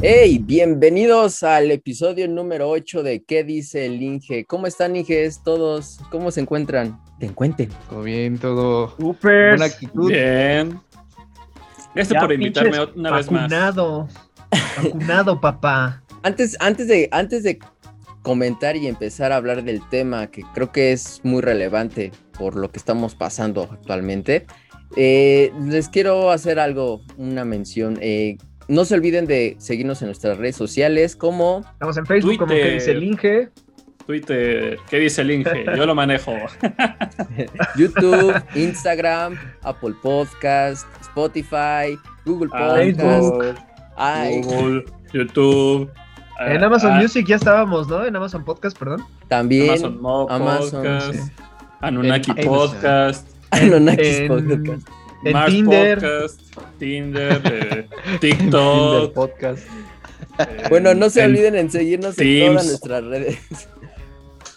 [0.00, 4.44] Hey, bienvenidos al episodio número 8 de ¿Qué dice el Inge?
[4.44, 5.42] ¿Cómo están, Inges?
[5.42, 7.00] Todos, ¿cómo se encuentran?
[7.18, 7.68] Te encuentren.
[7.90, 8.94] Todo bien, todo.
[8.96, 9.56] Super.
[9.56, 10.08] Buena actitud.
[10.08, 10.80] Bien.
[11.96, 13.50] Gracias por invitarme una vez más.
[13.50, 14.08] Vacunado.
[14.76, 16.00] Vacunado, papá.
[16.22, 17.58] Antes, antes, de, antes de
[18.22, 22.70] comentar y empezar a hablar del tema, que creo que es muy relevante por lo
[22.70, 24.46] que estamos pasando actualmente,
[24.96, 27.98] eh, les quiero hacer algo, una mención.
[28.00, 32.52] Eh, no se olviden de seguirnos en nuestras redes sociales como Estamos en Facebook, como
[32.52, 32.66] Twitter.
[32.68, 33.48] que dice el Inge.
[34.06, 35.64] Twitter, ¿qué dice el Inge?
[35.76, 36.32] Yo lo manejo.
[37.76, 43.58] YouTube, Instagram, Apple Podcast, Spotify, Google Ah, Podcast.
[43.96, 45.90] Ay, Google, YouTube.
[46.40, 48.04] En ah, Amazon ah, Music ya estábamos, ¿no?
[48.04, 49.04] En Amazon Podcast, perdón.
[49.28, 51.14] también Amazon Mo Amazon, Podcast.
[51.14, 51.32] sí.
[51.80, 53.28] Anunnaki En- Podcast.
[53.50, 54.88] Anunnakis En, Podcast.
[55.24, 55.98] En Mars Tinder.
[55.98, 56.40] Podcast.
[56.78, 57.42] Tinder.
[57.44, 57.86] eh,
[58.20, 59.12] Tinder TikTok.
[59.14, 59.66] podcast.
[60.38, 63.38] eh, Bueno, no se en- olviden en seguirnos en todas nuestras redes.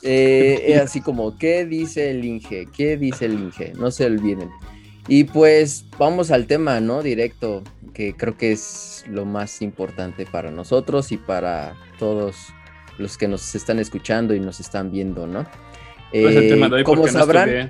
[0.04, 2.66] Eh, eh, así como, ¿qué dice el Inge?
[2.76, 3.74] ¿Qué dice el Inge?
[3.78, 4.50] No se olviden.
[5.08, 7.04] Y pues vamos al tema, ¿no?
[7.04, 7.62] Directo,
[7.94, 12.36] que creo que es lo más importante para nosotros y para todos
[12.98, 15.44] los que nos están escuchando y nos están viendo, ¿no?
[15.44, 15.50] No
[16.14, 17.70] es el Eh, tema de hoy como sabrán, no.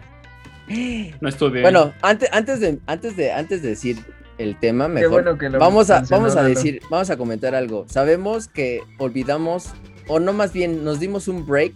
[1.20, 1.62] No estudié.
[1.62, 3.98] bueno, antes, antes, de, antes, de, antes de decir
[4.38, 7.56] el tema, Qué mejor bueno que lo vamos a, vamos a decir, vamos a comentar
[7.56, 7.86] algo.
[7.90, 9.74] Sabemos que olvidamos,
[10.08, 11.74] o no más bien, nos dimos un break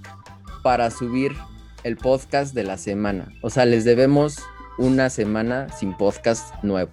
[0.64, 1.34] para subir
[1.84, 3.32] el podcast de la semana.
[3.42, 4.40] O sea, les debemos
[4.78, 6.92] una semana sin podcast nuevo.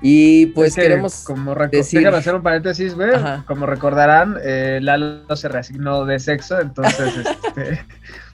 [0.00, 1.24] Y pues Es que, queremos...
[1.24, 3.10] Como decir- Déjame hacer un paréntesis, güey.
[3.46, 7.14] Como recordarán, eh, Lalo se reasignó de sexo, entonces,
[7.46, 7.84] este,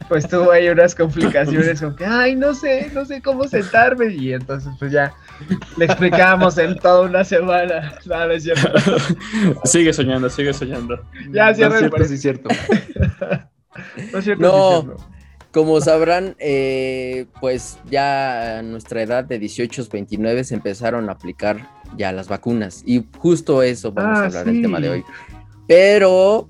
[0.09, 4.12] pues tuvo ahí unas complicaciones con que, ay, no sé, no sé cómo sentarme.
[4.12, 5.15] Y entonces, pues ya
[5.79, 7.95] le explicamos en toda una semana.
[8.05, 8.69] No, no es cierto.
[9.65, 11.01] sigue soñando, sigue soñando.
[11.31, 12.48] Ya, No, cierra el cierto, sí, es cierto.
[14.13, 14.42] No es cierto.
[14.42, 14.81] No.
[14.81, 15.14] sí cierto.
[15.55, 21.70] Como sabrán, eh, pues ya a nuestra edad de 18, 29 se empezaron a aplicar
[21.97, 22.83] ya las vacunas.
[22.85, 24.63] Y justo eso vamos a Ah, hablar del sí.
[24.63, 25.05] tema de hoy.
[25.69, 26.48] Pero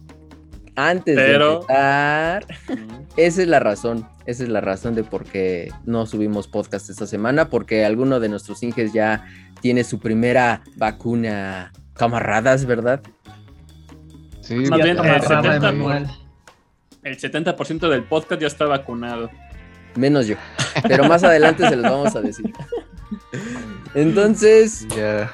[0.75, 2.47] antes Pero- de empezar,
[3.19, 4.09] esa es la razón.
[4.25, 7.51] Esa es la razón de por qué no subimos podcast esta semana.
[7.51, 9.27] Porque alguno de nuestros inges ya
[9.61, 11.73] tiene su primera vacuna.
[11.93, 13.03] Camaradas, ¿verdad?
[14.41, 14.97] Sí, Más bien,
[17.05, 17.45] el papá, 70%, Emanuel.
[17.45, 19.31] el 70% del podcast ya está vacunado.
[19.97, 20.37] Menos yo.
[20.89, 22.53] Pero más adelante se los vamos a decir.
[23.95, 25.33] Entonces, ya.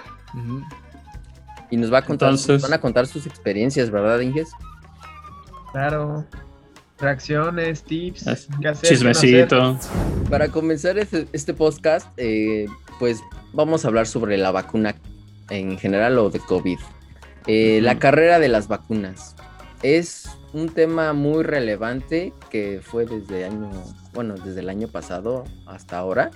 [1.70, 4.50] Y nos va a contar, Entonces- van a contar sus experiencias, ¿verdad, Inges?
[5.72, 6.26] Claro.
[6.98, 9.28] Reacciones, tips, Es- qué hacer, qué no hacer.
[9.30, 9.78] Chismecito.
[10.28, 12.66] Para comenzar este, este podcast, eh,
[12.98, 13.20] pues
[13.52, 14.94] vamos a hablar sobre la vacuna
[15.48, 16.78] en general o de COVID.
[17.46, 17.80] Eh.
[17.82, 19.34] La carrera de las vacunas
[19.82, 23.70] es un tema muy relevante que fue desde año,
[24.12, 26.30] bueno, desde el año pasado hasta ahora,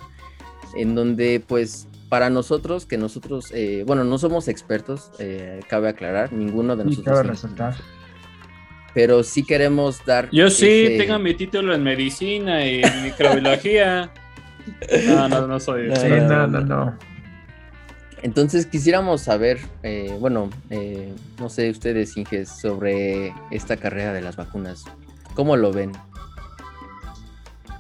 [0.77, 6.33] en donde pues para nosotros, que nosotros, eh, bueno, no somos expertos, eh, cabe aclarar,
[6.33, 7.75] ninguno de Y nosotros, cabe sí, resaltar.
[8.95, 10.29] pero sí queremos dar...
[10.31, 14.11] Yo sí ese- tengo mi título en medicina y en microbiología.
[15.07, 15.95] No, no, no soy.
[15.95, 16.99] Sí, no, no, no.
[18.25, 24.37] Entonces quisiéramos saber, eh, bueno, eh, no sé ustedes, Inges, sobre esta carrera de las
[24.37, 24.87] vacunas.
[25.35, 25.93] ¿Cómo lo ven?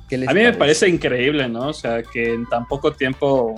[0.07, 1.69] ¿Qué les A mí me parece increíble, ¿no?
[1.69, 3.55] O sea, que en tan poco tiempo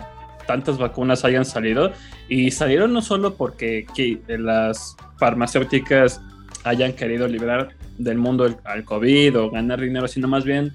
[0.47, 1.91] tantas vacunas hayan salido
[2.29, 6.21] y salieron no solo porque que las farmacéuticas
[6.63, 10.73] hayan querido liberar del mundo al COVID o ganar dinero, sino más bien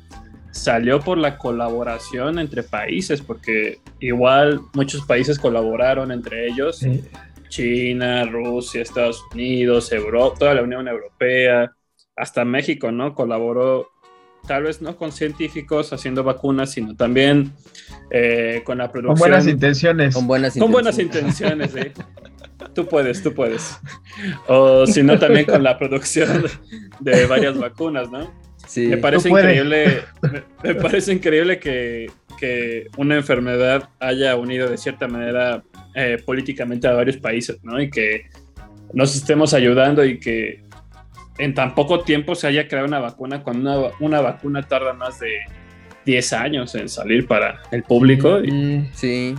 [0.51, 7.03] salió por la colaboración entre países, porque igual muchos países colaboraron entre ellos, Sí.
[7.49, 11.71] China, Rusia, Estados Unidos, Europa, toda la Unión Europea,
[12.15, 13.13] hasta México, ¿no?
[13.13, 13.89] Colaboró
[14.47, 17.51] tal vez no con científicos haciendo vacunas, sino también
[18.09, 19.19] eh, con la Con producción.
[19.19, 20.15] buenas intenciones.
[20.15, 21.41] Con buenas Con buenas intenciones.
[21.71, 22.01] intenciones, sí.
[22.73, 23.77] Tú puedes, tú puedes.
[24.47, 26.43] O si no, también con la producción
[27.01, 28.31] de, de varias vacunas, ¿no?
[28.71, 28.87] Sí.
[28.87, 32.09] Me parece increíble, me, me parece increíble que,
[32.39, 35.61] que una enfermedad haya unido de cierta manera
[35.93, 37.81] eh, políticamente a varios países, ¿no?
[37.81, 38.27] Y que
[38.93, 40.63] nos estemos ayudando y que
[41.37, 45.19] en tan poco tiempo se haya creado una vacuna, cuando una, una vacuna tarda más
[45.19, 45.31] de
[46.05, 48.39] 10 años en salir para el público.
[48.41, 49.35] Y- Sí.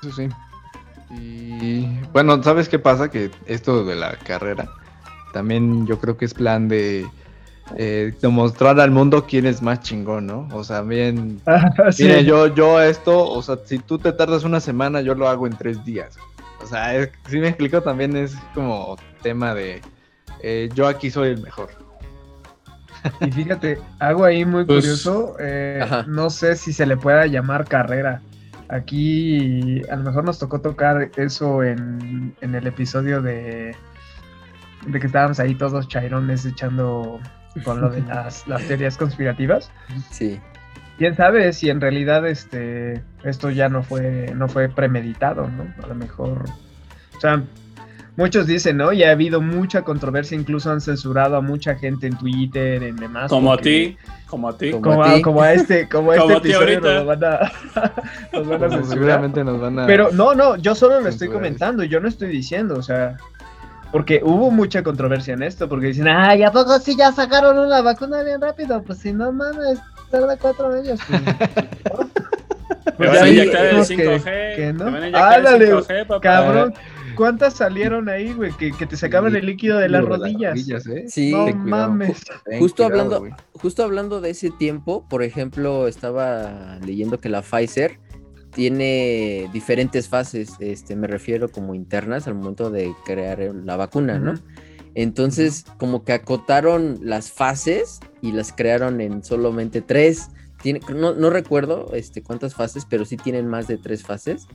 [0.00, 0.28] Eso sí.
[1.10, 3.10] Y bueno, ¿sabes qué pasa?
[3.10, 4.66] Que esto de la carrera
[5.34, 7.04] también yo creo que es plan de
[7.76, 10.48] eh, demostrar al mundo quién es más chingón, ¿no?
[10.52, 12.04] O sea, bien, Ah, sí.
[12.04, 15.46] mire, yo, yo esto, o sea, si tú te tardas una semana, yo lo hago
[15.46, 16.16] en tres días.
[16.62, 19.80] O sea, es- si me explico, también es como tema de
[20.42, 21.68] eh, yo aquí soy el mejor.
[23.20, 27.66] Y fíjate, algo ahí muy Pues, curioso, eh, no sé si se le pueda llamar
[27.66, 28.22] carrera.
[28.68, 33.76] Aquí a lo mejor nos tocó tocar eso en, en el episodio de,
[34.86, 37.20] de que estábamos ahí todos chairones echando
[37.62, 39.70] con lo de las, las teorías conspirativas.
[40.10, 40.40] Sí.
[40.98, 45.66] Quién sabe si en realidad este esto ya no fue no fue premeditado, ¿no?
[45.82, 46.44] A lo mejor,
[47.16, 47.42] o sea,
[48.16, 48.92] muchos dicen, ¿no?
[48.92, 53.28] Ya ha habido mucha controversia, incluso han censurado a mucha gente en Twitter, en demás.
[53.28, 53.96] Como a ti,
[54.28, 54.70] como a ti.
[54.70, 55.22] Como- como a a, ti.
[55.22, 57.38] como a este, como a este Como a ti episodio nos van a,
[58.32, 58.84] nos van a Como censurar.
[58.86, 59.86] seguramente nos van a.
[59.88, 63.16] Pero no, no, yo solo lo estoy comentando, yo no estoy diciendo, o sea,
[63.94, 67.80] porque hubo mucha controversia en esto, porque dicen, ay, ¿a poco sí ya sacaron una
[67.80, 68.82] vacuna bien rápido?
[68.82, 69.78] Pues si no mames,
[70.10, 70.98] tarda cuatro años.
[72.96, 74.56] Pues van a ya inyectar el vimos que- 5G.
[74.56, 74.84] que no.
[74.84, 76.20] Van a el 5G, papá.
[76.20, 76.74] Cabrón,
[77.16, 78.52] ¿cuántas salieron ahí, güey?
[78.52, 80.58] Que, que te sacaban el líquido de las rodillas.
[80.86, 81.04] ¿eh?
[81.08, 81.32] Sí.
[81.32, 81.88] no Ten cuidado.
[81.88, 82.24] mames.
[82.58, 87.98] Justo cuidado, hablando, justo hablando de ese tiempo, por ejemplo, estaba leyendo que la Pfizer
[88.54, 94.34] tiene diferentes fases, este, me refiero como internas al momento de crear la vacuna, ¿no?
[94.94, 100.28] Entonces, como que acotaron las fases y las crearon en solamente tres.
[100.62, 104.46] Tiene, no, no recuerdo este, cuántas fases, pero sí tienen más de tres fases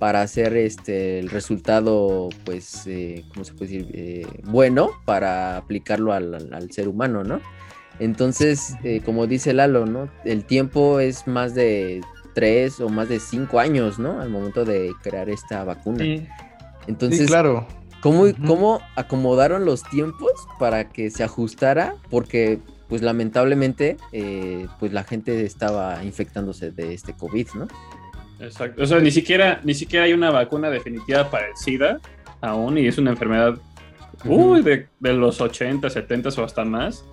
[0.00, 3.90] para hacer este, el resultado, pues, eh, ¿cómo se puede decir?
[3.94, 7.40] Eh, bueno para aplicarlo al, al- al ser humano, ¿no?
[8.00, 10.10] Entonces, eh, como dice Lalo, ¿no?
[10.24, 12.00] El tiempo es más de
[12.34, 14.20] tres o más de cinco años, ¿no?
[14.20, 16.04] Al momento de crear esta vacuna.
[16.04, 16.26] Sí.
[16.86, 17.66] Entonces, sí, claro.
[18.00, 21.94] ¿Cómo, cómo acomodaron los tiempos para que se ajustara?
[22.10, 22.58] Porque,
[22.88, 27.68] pues lamentablemente, eh, pues la gente estaba infectándose de este COVID, ¿no?
[28.40, 28.82] Exacto.
[28.82, 32.00] O sea, ni siquiera, ni siquiera hay una vacuna definitiva para el SIDA
[32.42, 33.56] aún y es una enfermedad
[34.24, 37.04] uy, de, de los 80, 70 o hasta más.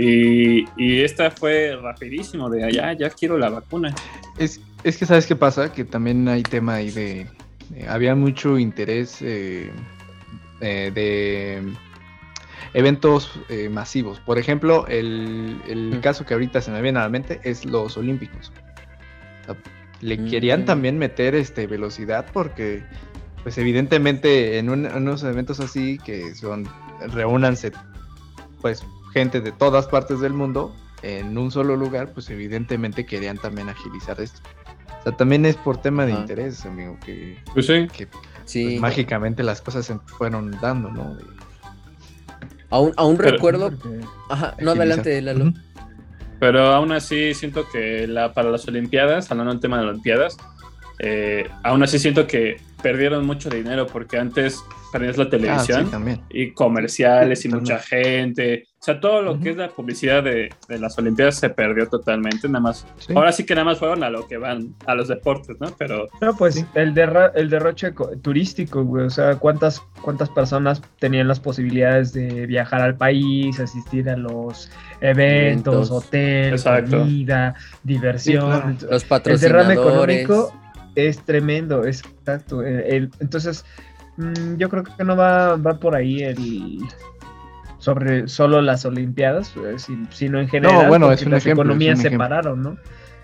[0.00, 3.92] Y, y esta fue rapidísimo de allá, ya quiero la vacuna.
[4.38, 7.22] Es, es que sabes qué pasa, que también hay tema ahí de...
[7.74, 9.72] eh, había mucho interés eh,
[10.60, 11.64] eh, de
[12.74, 14.20] eventos eh, masivos.
[14.20, 16.00] Por ejemplo, el, el Mm.
[16.00, 18.52] caso que ahorita se me viene a la mente es los Olímpicos.
[19.42, 19.56] O sea,
[20.00, 20.30] le Mm.
[20.30, 22.84] querían también meter este, velocidad porque,
[23.42, 26.68] pues evidentemente en, un- en unos eventos así que son,
[27.12, 27.72] reúnanse
[28.60, 33.68] pues gente de todas partes del mundo en un solo lugar, pues evidentemente querían también
[33.68, 34.40] agilizar esto.
[35.00, 36.20] O sea, también es por tema de Ajá.
[36.22, 37.86] interés, amigo, que, Pues sí.
[37.96, 41.14] que, pues, Sí, mágicamente las cosas se fueron dando, ¿no?
[41.16, 41.24] De-
[42.70, 43.66] aún, aún Pero- recuerdo...
[44.30, 44.76] Ajá, no, agilizar.
[44.78, 45.52] adelante, Lalo.
[46.40, 50.36] Pero aún así siento que la, para las Olimpiadas, hablando del tema de las Olimpiadas,
[51.00, 55.84] eh, aún así siento que perdieron mucho dinero porque antes perdías la Ah, televisión.
[55.84, 56.20] sí, también.
[56.30, 58.64] y comerciales y mucha gente.
[58.80, 62.48] O sea, todo lo que es la publicidad de, de las Olimpiadas se perdió totalmente.
[62.48, 62.86] Nada más.
[62.98, 63.12] Sí.
[63.14, 65.66] Ahora sí que nada más fueron a lo que van, a los deportes, ¿no?
[65.76, 66.64] Pero No, pues Sí.
[66.74, 69.04] el, derra- el derroche co- turístico, güey.
[69.06, 74.70] O sea, ¿cuántas, ¿cuántas personas tenían las posibilidades de viajar al país, asistir a los
[75.00, 75.90] eventos, Eventos.
[75.90, 76.98] hotel, Exacto.
[77.00, 78.42] comida, diversión?
[78.42, 78.70] Sí, claro.
[78.70, 80.20] Entonces, Los el derrame patrocinadores.
[80.22, 80.54] económico
[81.06, 82.62] es tremendo, es exacto.
[82.62, 83.64] El- el- entonces,
[84.16, 86.78] mm, yo creo que no va, va por ahí el
[87.78, 91.62] sobre solo las Olimpiadas, eh, si- sino en general, bueno, porque es un las ejemplo,
[91.62, 92.28] es economías un se ejemplo.
[92.28, 92.76] pararon, ¿no?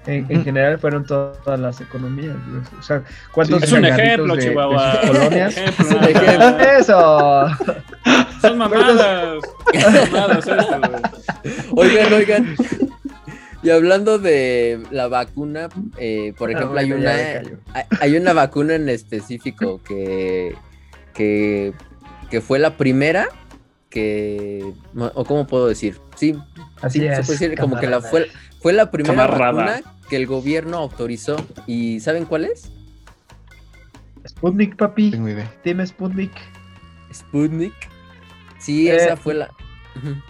[0.07, 2.37] En, general fueron todas las economías.
[2.78, 3.02] O sea,
[3.33, 5.00] ¿cuántos es un ejemplo, de- de Chihuahua.
[5.00, 5.57] sus colonias?
[5.57, 6.66] Ejemplo, Es un más.
[6.78, 7.47] Eso.
[8.43, 9.40] Son mamadas.
[9.73, 10.81] Son mamadas esto.
[11.75, 12.54] Oigan, oigan.
[13.64, 18.75] Y hablando de la vacuna, eh, por Ah, ejemplo, hay una hay, hay una vacuna
[18.75, 20.54] en específico que,
[21.14, 21.73] que,
[22.30, 23.28] que fue la primera
[23.88, 24.62] que,
[25.14, 26.37] o cómo puedo decir, sí,
[26.83, 27.26] Así sí, se es.
[27.26, 28.28] puede decir como que la fue,
[28.61, 29.52] fue la primera Camarada.
[29.52, 31.37] vacuna que el gobierno autorizó.
[31.66, 32.71] ¿Y saben cuál es?
[34.26, 35.11] Sputnik, papi.
[35.12, 35.50] Tengo idea.
[35.64, 36.33] Dime Sputnik.
[37.12, 37.73] Sputnik.
[38.59, 39.47] Sí, Eh, esa fue la.
[39.94, 40.21] Mm,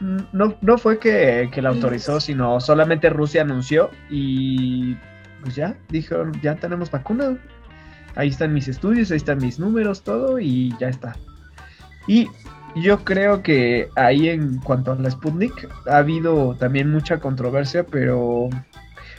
[0.00, 4.96] No, no fue que, que la autorizó, sino solamente Rusia anunció y
[5.42, 7.38] pues ya, dijeron, ya tenemos vacuna.
[8.16, 11.14] Ahí están mis estudios, ahí están mis números, todo y ya está.
[12.06, 12.28] Y
[12.76, 18.48] yo creo que ahí en cuanto a la Sputnik ha habido también mucha controversia, pero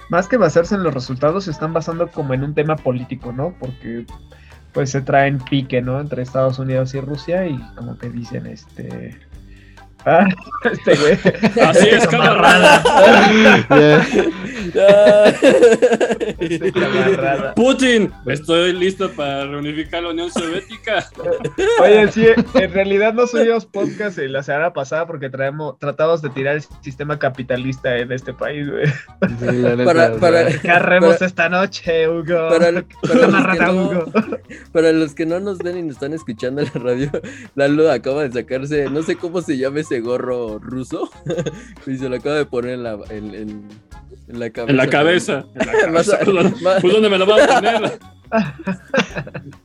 [0.10, 3.56] más que basarse en los resultados, se están basando como en un tema político, ¿no?
[3.60, 4.06] Porque
[4.74, 6.00] pues se traen pique, ¿no?
[6.00, 9.18] Entre Estados Unidos y Rusia y como que dicen, este...
[10.06, 10.26] Ah,
[10.72, 11.14] este güey.
[11.68, 12.84] Así es, camarada.
[13.70, 14.06] Ya.
[17.56, 21.08] Putin, estoy listo para reunificar la Unión Soviética.
[21.82, 22.26] Oye, sí,
[22.56, 26.64] en realidad no subimos podcast en la semana pasada porque traemos, tratamos de tirar el
[26.82, 28.88] sistema capitalista en este país, güey.
[28.88, 32.50] Sí, Para- para- ¿Qué haremos Para- esta noche, Hugo?
[32.50, 34.06] Para, lo- para los que no, Hugo.
[34.72, 37.10] para los que no nos ven y nos están escuchando en la radio,
[37.56, 41.10] Lalo acaba de sacarse, no sé cómo se llama ese gorro ruso,
[41.88, 43.68] y se lo acaba de poner en la, en, en-
[44.32, 44.70] en la cabeza.
[44.72, 45.46] En la cabeza.
[45.56, 46.20] En la Más- cabeza.
[46.26, 48.00] Pues, más- ¿dónde me lo voy a poner?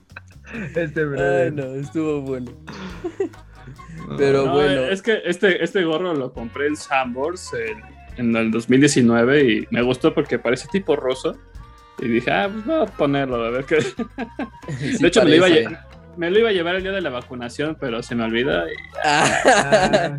[0.75, 2.53] Este, Ay, no, estuvo bueno.
[4.17, 7.83] Pero No, bueno, Es que este, este gorro lo compré en Sambors en,
[8.17, 11.37] en el 2019 y me gustó porque parece tipo roso.
[11.99, 13.81] Y dije, ah, pues voy a ponerlo, a ver qué.
[13.81, 15.86] sí de hecho, me lo, iba a,
[16.17, 18.65] me lo iba a llevar el día de la vacunación, pero se me olvida.
[18.67, 20.19] y Ah,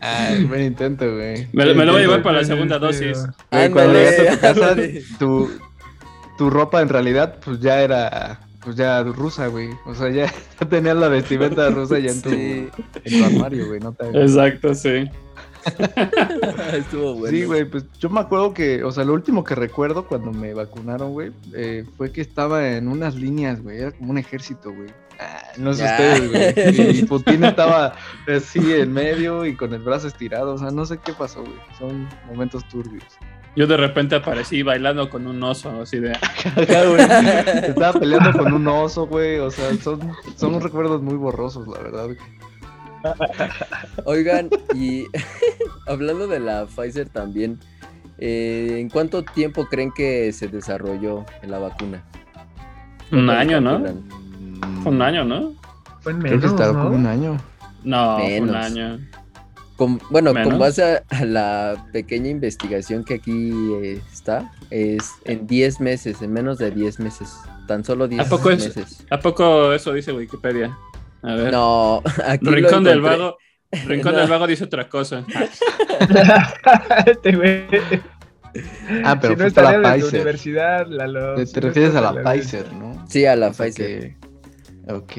[0.00, 1.46] Ah, Ay, buen intento, güey.
[1.52, 3.18] Me, me lo voy a llevar para la segunda dosis.
[3.50, 4.76] Güey, cuando llegaste a tu casa,
[5.18, 5.50] tu,
[6.38, 9.68] tu ropa en realidad, pues ya era, pues ya rusa, güey.
[9.86, 10.26] O sea, ya,
[10.60, 12.68] ya tenías la vestimenta rusa ya en tu, Sí.
[13.04, 13.80] en tu armario, güey.
[13.80, 14.08] No te...
[14.08, 15.04] Exacto, sí.
[16.72, 17.36] estuvo bueno.
[17.36, 20.54] Sí, güey, pues yo me acuerdo que, o sea, lo último que recuerdo cuando me
[20.54, 24.88] vacunaron, güey, eh, fue que estaba en unas líneas, güey, era como un ejército, güey.
[25.20, 25.90] Ah, no sé Ya.
[25.92, 26.30] ustedes,
[26.76, 26.98] güey.
[27.00, 27.94] Y Putin estaba
[28.28, 31.56] así en medio y con el brazo estirado, o sea, no sé qué pasó, güey.
[31.78, 33.04] Son momentos turbios.
[33.56, 36.12] Yo de repente aparecí bailando con un oso, así de.
[36.56, 42.04] Estaba peleando con un oso, güey, o sea, son, son recuerdos muy borrosos, la verdad.
[42.04, 42.16] güey.
[44.04, 45.06] Oigan, y
[45.86, 47.58] hablando de la Pfizer también,
[48.18, 52.04] eh, ¿en cuánto tiempo creen que se desarrolló la vacuna?
[53.10, 53.82] Un año, ¿no?
[53.82, 54.27] calculan?
[54.82, 55.52] Fue un año, ¿no?
[56.00, 56.84] Fue en Creo que menos, estaba ¿no?
[56.84, 57.36] como un año.
[57.84, 58.64] No, fue un Menos.
[58.66, 58.98] año.
[59.76, 60.58] Con- bueno, con Menos.
[60.58, 66.58] base a, la pequeña investigación que aquí eh, está, es en 10 meses, en menos
[66.58, 67.32] de 10 meses,
[67.68, 69.06] tan solo 10 ¿A poco es- meses.
[69.10, 70.76] ¿A poco eso dice Wikipedia?
[71.22, 71.52] A ver.
[71.52, 73.00] No, aquí Rincón del.
[73.00, 73.36] Vago.
[73.86, 74.20] Rincón No.
[74.20, 75.24] del Vago dice otra cosa.
[77.06, 77.64] este güey.
[79.04, 80.14] Ah, pero si no fue para tu Pfizer.
[80.20, 81.34] universidad, Lalo.
[81.36, 83.04] Te, Si te no refieres a la Pfizer, ¿no?
[83.08, 83.86] Sí, a la O sea Pfizer.
[84.00, 84.16] que-
[84.88, 85.12] Ok.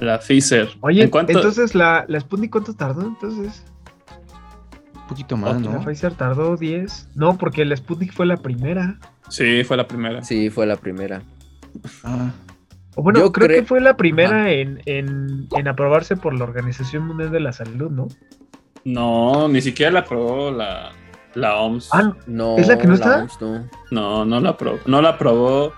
[0.00, 0.68] La Pfizer.
[0.80, 1.32] Oye, ¿En cuánto?
[1.32, 3.64] entonces la, la Sputnik, ¿cuánto tardó entonces?
[4.94, 5.84] Un poquito más, La ¿no?
[5.84, 7.08] Pfizer tardó 10.
[7.14, 8.98] No, porque la Sputnik fue la primera.
[9.28, 10.22] Sí, fue la primera.
[10.22, 11.22] Sí, fue la primera.
[12.04, 12.30] Ah,
[12.94, 16.44] O bueno, Yo creo cre- que fue la primera en, en, en aprobarse por la
[16.44, 18.06] Organización Mundial de la Salud, ¿no?
[18.84, 20.92] No, ni siquiera la aprobó la,
[21.34, 21.88] la OMS.
[21.92, 23.22] Ah, No, ¿Es la que no está?
[23.22, 23.68] OMS no.
[23.90, 24.78] No, no la aprobó.
[24.86, 25.72] No la aprobó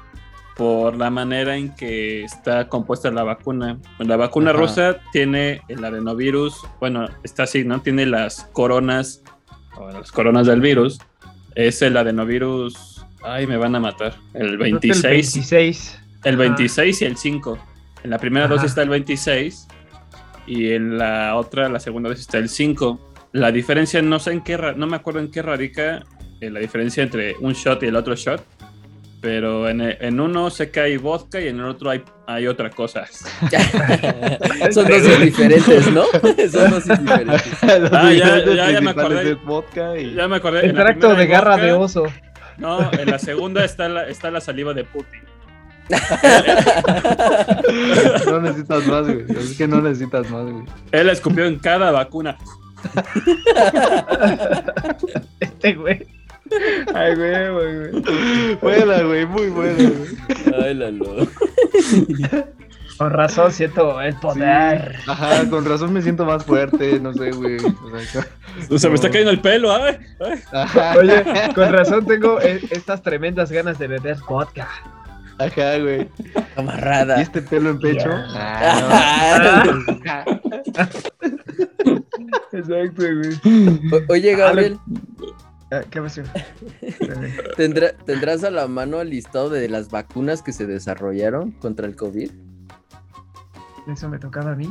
[0.61, 3.79] por la manera en que está compuesta la vacuna.
[3.99, 4.61] La vacuna Ajá.
[4.61, 7.81] rusa tiene el adenovirus, bueno, está así, ¿no?
[7.81, 9.23] Tiene las coronas,
[9.79, 10.99] o las coronas del virus.
[11.55, 14.17] Es el adenovirus, ay, me van a matar.
[14.35, 15.99] El creo que el 26, 26.
[16.25, 16.43] el Ajá.
[16.43, 17.59] 26 y el 5.
[18.05, 18.57] En la primera Ajá.
[18.57, 19.67] dosis está el 26
[20.47, 23.15] y en la otra, la segunda dosis está el 5.
[23.33, 26.05] La diferencia, no sé en qué, no me acuerdo en qué radica
[26.43, 28.45] eh, la diferencia entre un shot y el otro shot,
[29.21, 32.71] pero en, en uno sé que hay vodka y en el otro hay, hay otra
[32.71, 33.05] cosa.
[34.73, 36.05] Son dosis diferentes, ¿no?
[36.51, 37.43] Son dosis diferentes.
[37.93, 39.35] Ah, ya- ya- ya me acordé.
[39.35, 40.15] Vodka y...
[40.15, 40.67] Ya me acordé.
[40.67, 42.05] Extracto de garra vodka, de oso.
[42.59, 45.21] No, en la segunda está la, está la saliva de Putin.
[48.27, 49.25] No necesitas más, güey.
[49.39, 50.65] Es que no necesitas más, güey.
[50.93, 52.37] Él la escupió en cada vacuna.
[55.41, 56.07] Este güey.
[56.95, 58.55] Ay, güey, güey, güey.
[58.61, 60.65] Buena, güey, muy buena, güey.
[60.65, 61.27] Ay, Lalo.
[62.99, 64.97] Con razón siento el poder.
[65.07, 67.57] Ajá, con razón me siento más fuerte, no sé, güey.
[67.59, 68.27] O sea,
[68.71, 70.43] O sea, me está cayendo el pelo, ay, ay.
[70.53, 70.95] Ajá.
[70.99, 74.69] Oye, con razón tengo eh, estas tremendas ganas de beber vodka.
[75.39, 76.09] Ajá, güey.
[76.55, 77.19] Camarada.
[77.19, 78.11] ¿Y este pelo en pecho?
[78.11, 78.27] Ya.
[80.05, 80.25] Ah.
[82.53, 83.93] Exacto, güey.
[83.93, 85.50] O- Oye, Gabriel, Ah,
[85.91, 86.23] ¿Qué pasó?
[87.57, 91.95] ¿tendrá- ¿tendrás a la mano el listado de las vacunas que se desarrollaron contra el
[91.97, 92.31] COVID?
[93.89, 94.67] Eso me tocaba a mí.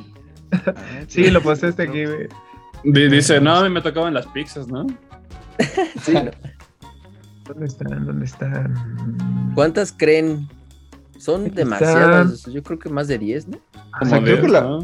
[0.52, 0.74] no.
[1.08, 2.28] Sí, lo pasaste aquí, güey.
[2.84, 4.86] Di- Dice, no, a mí me tocaban las pizzas, ¿no?
[6.02, 6.32] Sí, ¿no?
[7.46, 8.06] ¿Dónde están?
[8.06, 9.52] ¿Dónde están?
[9.56, 10.48] ¿Cuántas creen?
[11.18, 12.44] Son Aquí demasiadas.
[12.46, 13.58] Yo creo que más de 10, ¿no?
[14.02, 14.80] O sea, creo que la- ¿no?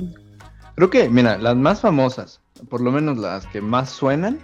[0.75, 4.39] Creo que, mira, las más famosas, por lo menos las que más suenan,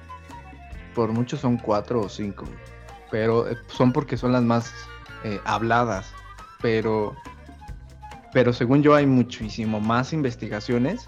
[0.94, 2.46] por mucho son cuatro o cinco.
[3.10, 4.74] Pero eh, son porque son las más
[5.24, 6.14] eh, habladas.
[6.62, 7.16] Pero,
[8.34, 11.06] pero según yo hay muchísimo más investigaciones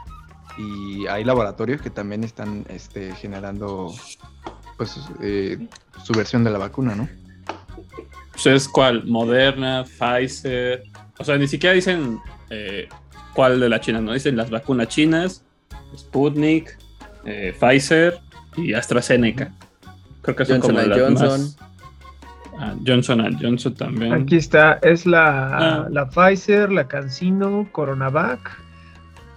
[0.58, 3.94] y hay laboratorios que también están este, generando
[4.78, 5.68] pues eh,
[6.04, 7.08] su versión de la vacuna, ¿no?
[8.32, 10.84] Pues es cuál, Moderna, Pfizer,
[11.20, 12.20] o sea, ni siquiera dicen
[13.34, 15.44] cuál de las chinas, no dicen las vacunas chinas,
[15.96, 16.76] Sputnik,
[17.60, 18.20] Pfizer
[18.58, 19.54] y AstraZeneca.
[20.24, 21.42] Creo que son Johnson como and las Johnson.
[21.42, 21.58] más-
[22.60, 24.14] Ah, Johnson and Johnson también.
[24.14, 25.88] Aquí está, es la, Ah.
[25.90, 28.40] la Pfizer, la CanSino, Coronavac,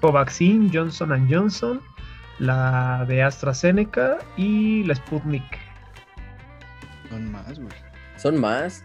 [0.02, 1.80] Covaxin, Johnson Johnson,
[2.38, 5.42] la de AstraZeneca y la Sputnik.
[7.08, 7.68] Son más, güey.
[8.16, 8.84] Son más.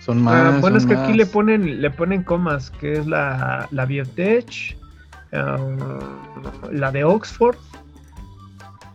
[0.00, 0.34] Son más.
[0.34, 1.16] Ah, bueno, es son que aquí más.
[1.16, 4.78] le ponen, le ponen comas, que es la, la Biotech,
[5.32, 5.56] ah,
[6.70, 7.56] la de Oxford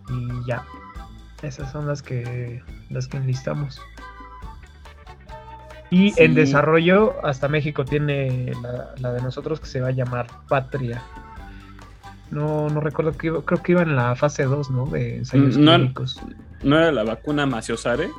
[0.09, 0.63] y ya.
[1.43, 3.79] Esas son las que las que enlistamos.
[5.89, 10.25] Y en desarrollo, hasta México tiene la, la de nosotros que se va a llamar
[10.49, 11.03] Patria.
[12.31, 14.87] No, no recuerdo que iba- creo que iba en la fase 2, ¿no?
[14.87, 15.75] De ensayos No.
[15.75, 16.19] clínicos.
[16.63, 18.09] ¿No era la vacuna Maciosare?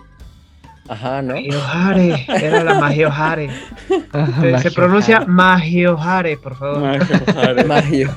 [0.88, 1.34] Ajá, ¿no?
[1.34, 3.50] Magiohare, era la Magiohare.
[4.40, 6.78] Se, se pronuncia Magiohare, por favor.
[6.80, 7.64] Maciosare.
[7.64, 8.10] Mayo.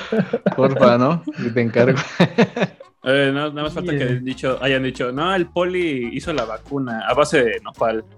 [0.56, 1.24] Porfa, ¿no?
[1.38, 1.98] Y te encargo.
[3.02, 7.00] Eh, no, nada más falta que dicho, hayan dicho, no, el poli hizo la vacuna
[7.08, 8.04] a base de nopal.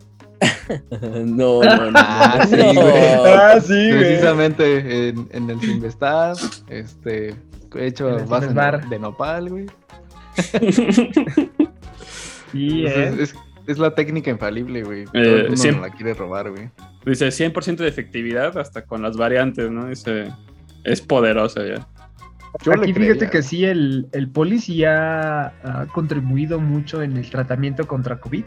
[1.24, 1.92] No, no, no.
[1.96, 2.72] Ah, sí, no.
[2.80, 2.94] güey.
[2.96, 6.34] Ah, sí, Precisamente en, en el Sinvestar,
[6.68, 7.34] este,
[7.76, 8.48] hecho el base
[8.88, 9.66] de nopal, güey.
[12.52, 13.22] Sí, Entonces, ¿eh?
[13.22, 13.34] es,
[13.66, 15.04] es la técnica infalible, güey.
[15.06, 16.70] Todo Eh, el mundo siempre- nos la quiere robar, güey.
[17.06, 19.86] Dice 100% de efectividad hasta con las variantes, ¿no?
[19.88, 20.28] Dice,
[20.84, 21.86] es poderosa ya.
[22.64, 25.52] Yo Aquí fíjate que sí, el, el poli sí ha,
[25.92, 28.44] contribuido mucho en el tratamiento contra COVID.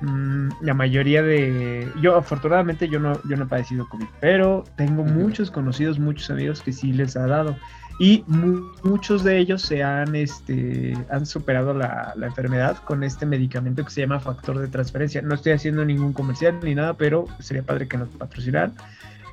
[0.00, 1.88] Mm, la mayoría de...
[2.00, 5.10] Yo afortunadamente yo no, yo no he padecido COVID, pero tengo Ujú.
[5.12, 7.56] muchos conocidos, muchos amigos que sí les ha dado.
[7.98, 13.26] Y mu- muchos de ellos se han, este, han superado la, la enfermedad con este
[13.26, 15.20] medicamento que se llama factor de transferencia.
[15.20, 18.74] No estoy haciendo ningún comercial ni nada, pero sería padre que nos patrocinaran.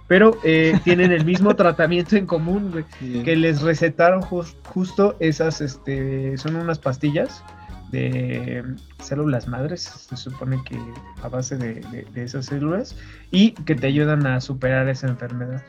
[0.07, 3.23] Pero eh, tienen el mismo tratamiento en común, güey Sí.
[3.23, 7.43] que les recetaron jus- justo esas, este, son unas pastillas
[7.91, 8.63] de
[8.99, 10.77] células madres, se supone que
[11.23, 12.97] a base de, de- de esas células,
[13.31, 15.63] y que te ayudan a superar esa enfermedad.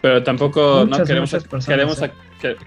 [0.00, 2.00] Pero tampoco no queremos, personas, queremos,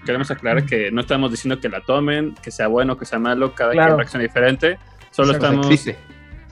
[0.04, 3.54] queremos aclarar que no estamos diciendo que la tomen, que sea bueno, que sea malo,
[3.54, 3.88] cada Claro.
[3.90, 4.78] quien reacciona diferente.
[5.10, 5.46] Solo Exacto.
[5.46, 5.66] estamos.
[5.70, 5.98] existe.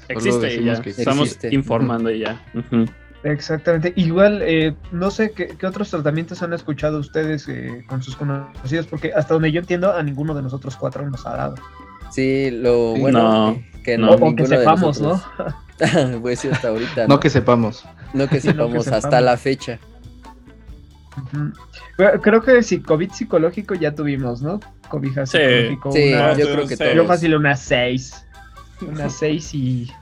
[0.09, 0.83] Existe Solo y decimos ya.
[0.83, 1.55] que Estamos existe.
[1.55, 2.41] informando y ya.
[2.55, 2.87] Ujú.
[3.23, 3.93] Exactamente.
[3.97, 8.87] Igual, eh, no sé qué, qué otros tratamientos han escuchado ustedes eh, con sus conocidos,
[8.87, 11.55] porque hasta donde yo entiendo, a ninguno de nosotros cuatro nos ha dado.
[12.11, 13.01] Sí, lo Sí.
[13.03, 14.11] bueno No, que, que no.
[14.13, 15.23] o, que sepamos, ¿no?
[16.23, 17.03] pues sí, hasta ahorita.
[17.07, 17.85] No No, que sepamos.
[18.15, 19.79] No que Sí, no que sepamos hasta la fecha.
[22.23, 24.61] Creo que sí, COVID psicológico ya tuvimos, ¿no?
[24.89, 25.37] COVID Sí.
[25.39, 25.93] psicológico.
[25.93, 26.95] Sí, una- yo creo que.
[26.97, 28.27] Yo fácil una 6.
[28.89, 29.93] Una 6 y.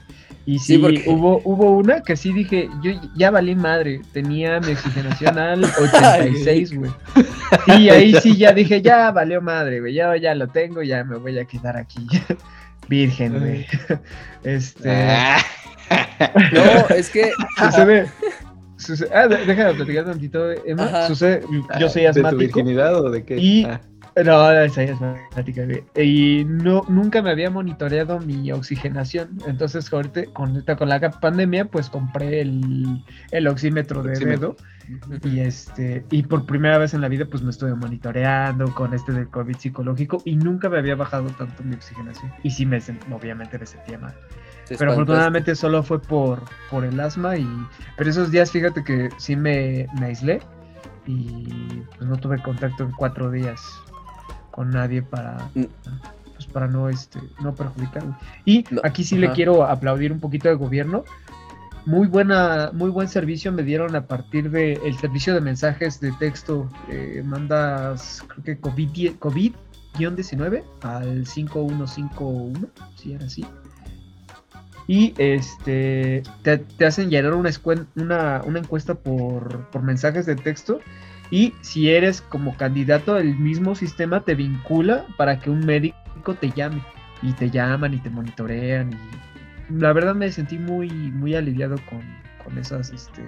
[0.49, 4.59] Y Sí, sí, porque- hubo, hubo una que sí dije, yo ya valí madre, tenía
[4.59, 6.91] mi oxigenación al 86, güey.
[7.77, 11.17] Y ahí sí ya dije, ya valió madre, güey, ya, ya lo tengo, ya me
[11.17, 12.07] voy a quedar aquí.
[12.89, 13.67] Virgen, güey.
[14.43, 14.89] Este.
[14.91, 15.37] Ah.
[16.53, 18.09] No, es que Sucede.
[18.77, 20.85] sucede- ah, déjame platicar tantito, Emma.
[20.85, 21.07] Ajá.
[21.07, 21.43] Sucede,
[21.79, 22.39] yo soy ¿De tu asmático.
[22.39, 23.37] virginidad o de qué?
[23.37, 23.79] Y- Ah.
[24.15, 25.63] No, esa es matemática.
[26.01, 29.37] Y no, nunca me había monitoreado mi oxigenación.
[29.47, 34.55] Entonces, ahorita con, la pandemia, pues compré el, el oxímetro de Oxímetro.
[34.57, 34.79] dedo.
[35.23, 39.11] Y este, y por primera vez en la vida, pues me estuve monitoreando con este
[39.11, 42.31] del COVID psicológico y nunca me había bajado tanto mi oxigenación.
[42.43, 42.79] Y sí me
[43.11, 44.15] obviamente me sentía mal.
[44.67, 47.47] Pero afortunadamente solo fue por, por el asma y
[47.97, 50.39] pero esos días fíjate que sí me, me aislé
[51.05, 53.61] y pues no tuve contacto en cuatro días
[54.51, 55.63] con nadie para Mm.
[56.35, 58.15] pues para no este no perjudicarme.
[58.45, 61.03] Y No, aquí sí le quiero aplaudir un poquito al gobierno.
[61.85, 66.11] Muy buena, muy buen servicio me dieron a partir de el servicio de mensajes de
[66.13, 66.69] texto.
[66.89, 73.45] eh, mandas, creo que COVID, die- COVID-19 al 5151, si era así.
[74.87, 77.49] Y este te, te hacen llenar una,
[77.95, 80.79] una, una encuesta por, por mensajes de texto.
[81.31, 86.49] Y si eres como candidato, el mismo sistema te vincula para que un médico te
[86.51, 86.81] llame.
[87.21, 88.91] Y te llaman y te monitorean.
[89.69, 92.01] Y la verdad me sentí muy, muy aliviado con,
[92.43, 93.21] con esas, este,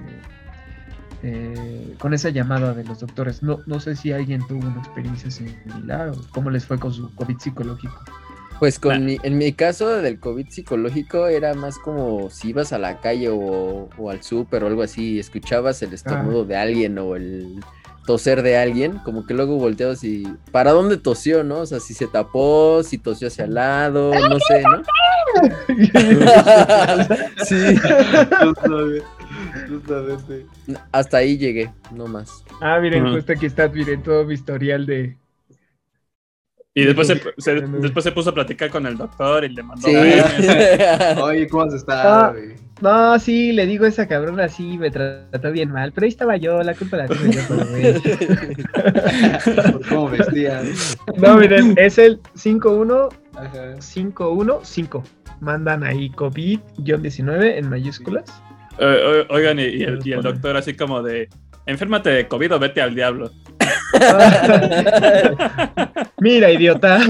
[1.24, 3.44] eh, con esa llamada de los doctores.
[3.44, 7.14] No, no sé si alguien tuvo una experiencia similar o cómo les fue con su
[7.16, 8.00] COVID psicológico.
[8.60, 12.78] Pues con mi- en mi caso del COVID psicológico era más como si ibas a
[12.78, 17.16] la calle o, o al súper o algo así, escuchabas el estornudo de alguien o
[17.16, 17.60] el
[18.06, 21.60] toser de alguien, como que luego volteo si, ¿para dónde tosió, no?
[21.60, 24.82] O sea, si se tapó, si tosió hacia el lado, no sé, ¿no?
[27.46, 27.76] sí,
[28.42, 29.04] Justamente.
[29.70, 30.46] Justamente.
[30.92, 32.44] hasta ahí llegué, no más.
[32.62, 33.16] Ah, miren, Ujú.
[33.16, 35.18] justo aquí está, miren todo mi historial de.
[36.74, 39.88] Y después se, se- después se puso a platicar con el doctor y le mandó
[39.88, 39.96] Sí.
[41.22, 42.34] Oye, ¿cómo has estado, Ah.
[42.82, 46.36] No, sí, le digo a esa cabrona así, me trató bien mal, pero ahí estaba
[46.38, 47.94] yo, la culpa la tuve yo, güey.
[49.72, 50.72] Por cómo vestían.
[51.17, 53.76] No, miren, es el 51 Ajá.
[53.94, 55.02] 515.
[55.41, 58.24] Mandan ahí COVID-19 en mayúsculas.
[58.80, 61.30] Eh, o- Oigan, y, y el, y el doctor así como de,
[61.67, 63.30] enférmate de COVID o vete al diablo.
[66.20, 67.00] Mira, idiota.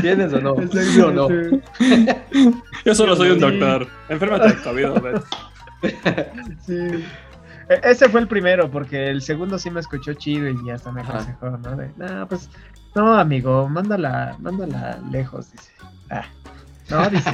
[0.00, 0.54] ¿Tienes o no?
[0.72, 1.28] ¿Sí o no?
[2.84, 3.86] Yo solo soy un doctor.
[4.08, 5.20] Enférmate de COVID.
[6.64, 6.76] Sí.
[7.68, 11.02] E- Ese fue el primero, porque el segundo sí me escuchó chido y hasta me
[11.02, 11.76] aconsejó, ¿no?
[11.76, 12.48] De, no, pues,
[12.94, 15.72] no, amigo, mándala, mándala lejos, dice.
[16.10, 16.24] Ah,
[16.90, 17.30] no, dice.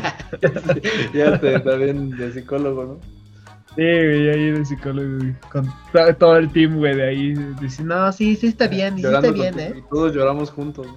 [1.12, 3.17] Ya te está bien de psicólogo, ¿no?
[3.78, 7.34] Sí, güey, ahí de psicólogo, güey, con to- todo el team, güey, de ahí.
[7.60, 9.74] Dice, no, sí, sí está bien, sí está Llorando bien, ¿eh?
[9.78, 10.86] y todos lloramos juntos.
[10.88, 10.96] ¿no?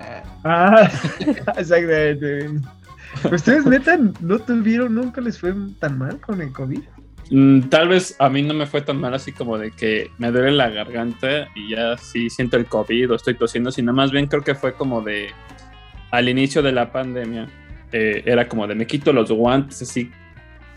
[0.00, 0.90] Ah, Ah,
[1.58, 2.48] exactamente.
[2.48, 3.34] güey.
[3.34, 6.80] ¿Ustedes neta no tuvieron, nunca les fue tan mal con el COVID?
[7.30, 10.30] Mm, Tal vez a mí no me fue tan mal así como de que me
[10.32, 14.26] duele la garganta y ya sí siento el COVID o estoy tosiendo, sino más bien
[14.26, 15.28] creo que fue como de
[16.10, 17.46] al inicio de la pandemia.
[17.92, 20.10] eh, era como de me quito los guantes así,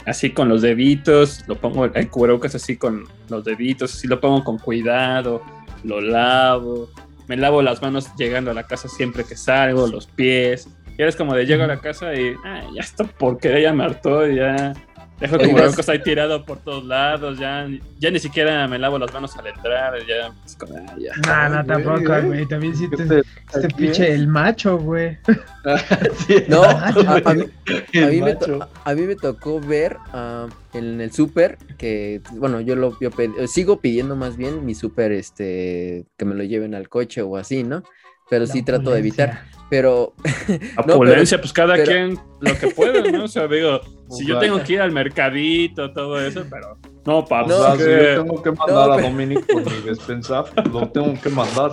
[0.06, 4.44] así con los deditos, lo pongo el cubrebocas así con los deditos, así lo pongo
[4.44, 5.42] con cuidado,
[5.84, 6.90] lo lavo,
[7.28, 10.68] me lavo las manos llegando a la casa siempre que salgo, los pies.
[10.98, 13.84] Y eres como de llego a la casa y ah, ya esta porquería ya me
[13.84, 14.74] hartó ya
[15.20, 17.68] dejo como cosas ahí tirado por todos lados, ya,
[18.00, 21.12] ya ni siquiera me lavo las manos al entrar, ya es como, ah, ya.
[21.26, 22.46] No, no, Ay, tampoco, güey, güey.
[22.48, 25.18] También sí ¿qué te, te- este aquí pinche el macho, güey.
[26.28, 27.46] Sí, No, a, a mí,
[27.94, 28.60] el a mí me macho.
[28.60, 33.10] to- a mí me tocó ver ah, en el súper que, bueno, yo lo yo
[33.18, 37.38] eh, sigo pidiendo más bien mi súper, este, que me lo lleven al coche o
[37.38, 37.84] así, ¿no?
[38.30, 39.44] Pero sí trato de evitar.
[39.66, 39.70] Opulencia.
[39.70, 40.14] Pero,
[40.88, 43.24] No, Opulencia, pues cada pero- quien lo que pueda, ¿no?
[43.24, 47.48] O sea, digo, si yo tengo que ir al mercadito, todo eso, pero no, papá,
[47.48, 49.82] No, O sea, es si que- yo tengo que mandar No, a Dominic por mi
[49.82, 51.72] despensa, lo tengo que mandar.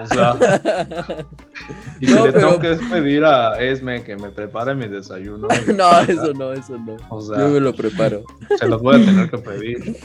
[0.00, 0.36] O sea,
[2.00, 5.46] y No, si le pero- tengo que pedir a Esme que me prepare mi desayuno,
[5.76, 6.96] no, eso no, eso no.
[7.10, 8.22] o sea, Yo me lo preparo.
[8.58, 9.96] se los voy a tener que pedir.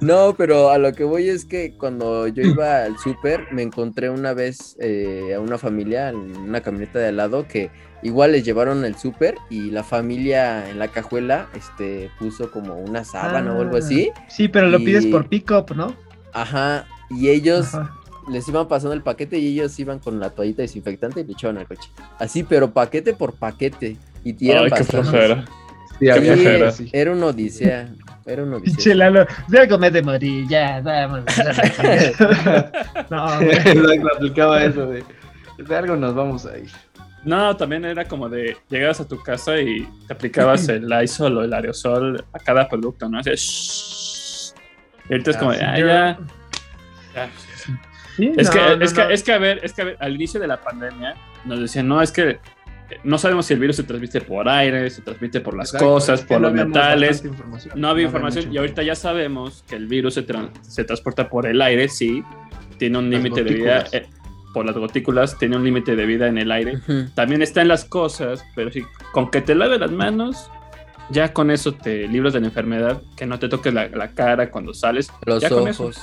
[0.00, 4.08] No, pero a lo que voy es que cuando yo iba al súper, me encontré
[4.08, 7.70] una vez eh, a una familia en una camioneta de al lado que
[8.02, 13.04] igual les llevaron el súper y la familia en la cajuela este, puso como una
[13.04, 13.80] sábana o algo Ah.
[13.80, 14.10] así.
[14.28, 15.94] Sí, pero lo pides por pick-up, ¿no?
[16.32, 17.94] Ajá, y ellos Ajá.
[18.30, 21.58] les iban pasando el paquete y ellos iban con la toallita desinfectante y le echaban
[21.58, 21.90] al coche.
[22.18, 23.98] Así, pero paquete por paquete.
[24.24, 25.44] Y eran Ay, qué flojera.
[25.98, 26.06] Sí,
[26.72, 27.94] Sí, era una odisea.
[28.32, 28.60] Era odisea.
[28.62, 31.24] Pinche Lalo, ya comer de morir, ya, vamos.
[33.10, 33.50] no, güey.
[33.50, 35.04] Exacto, aplicaba eso de,
[35.58, 36.68] de algo nos vamos a ir.
[37.24, 41.42] No, también era como de llegabas a tu casa y te aplicabas el Lysol o
[41.44, 43.18] el aerosol a cada producto, ¿no?
[43.18, 44.54] Así, shhh.
[45.08, 46.18] Y ahorita es como, Ah, de, ah, yo- ya.
[47.14, 47.28] ya.
[48.16, 49.06] Sí, Es, no, que, no, es, no.
[49.08, 51.14] que, es que, a ver, es que a ver, al inicio de la pandemia
[51.44, 52.38] nos decían, no, es que
[53.04, 56.20] no sabemos si el virus se transmite por aire, se transmite por las Exacto, cosas,
[56.20, 57.24] es que por no los metales.
[57.74, 61.28] No había No información y ahorita ya sabemos que el virus se, tran- se transporta
[61.28, 62.22] por el aire, sí,
[62.78, 64.06] tiene un límite de vida, eh,
[64.52, 66.78] por las gotículas, tiene un límite de vida en el aire.
[67.14, 70.50] También está en las cosas, pero sí, con que te laves las manos,
[71.10, 74.50] ya con eso te libras de la enfermedad, que no te toques la, la cara
[74.50, 75.10] cuando sales.
[75.26, 75.84] Los ya con eso.
[75.84, 76.00] ojos.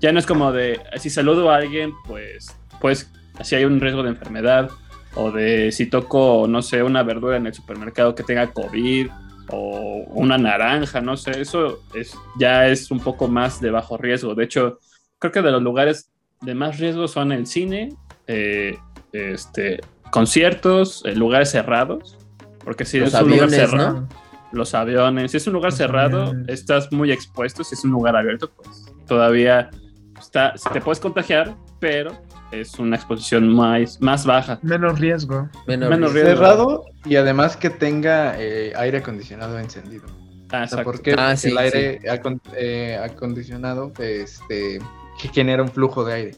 [0.00, 3.10] Ya no es como de, si saludo a alguien, pues, pues,
[3.42, 4.70] si hay un riesgo de enfermedad,
[5.16, 9.08] o de si toco, no sé, una verdura en el supermercado que tenga COVID,
[9.50, 14.34] o una naranja, no sé, eso es, ya es un poco más de bajo riesgo.
[14.34, 14.78] De hecho,
[15.18, 17.94] creo que de los lugares de más riesgo son el cine,
[18.26, 18.76] eh,
[19.12, 22.18] este, conciertos, eh, lugares cerrados,
[22.64, 24.08] porque si Los es un lugar cerrado, ¿no?
[24.52, 25.30] los aviones.
[25.30, 26.48] Si es un lugar Los cerrado, aviones.
[26.48, 27.62] estás muy expuesto.
[27.62, 29.70] Si es un lugar abierto, pues todavía
[30.18, 32.10] está, te puedes contagiar, pero
[32.52, 34.58] es una exposición más, más baja.
[34.62, 35.48] Menos riesgo.
[35.66, 36.30] Menos, Menos riesgo.
[36.30, 40.06] Cerrado y además que tenga eh, aire acondicionado encendido.
[40.52, 40.76] Ah, O.
[40.78, 44.78] Ah, Porque sí, el aire acon- eh, acondicionado este,
[45.20, 46.36] que genera un flujo de aire.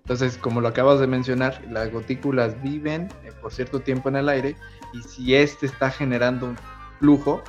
[0.00, 4.28] Entonces, como lo acabas de mencionar, las gotículas viven eh, por cierto tiempo en el
[4.28, 4.56] aire
[4.92, 6.56] y si este está generando un
[6.98, 7.42] flujo,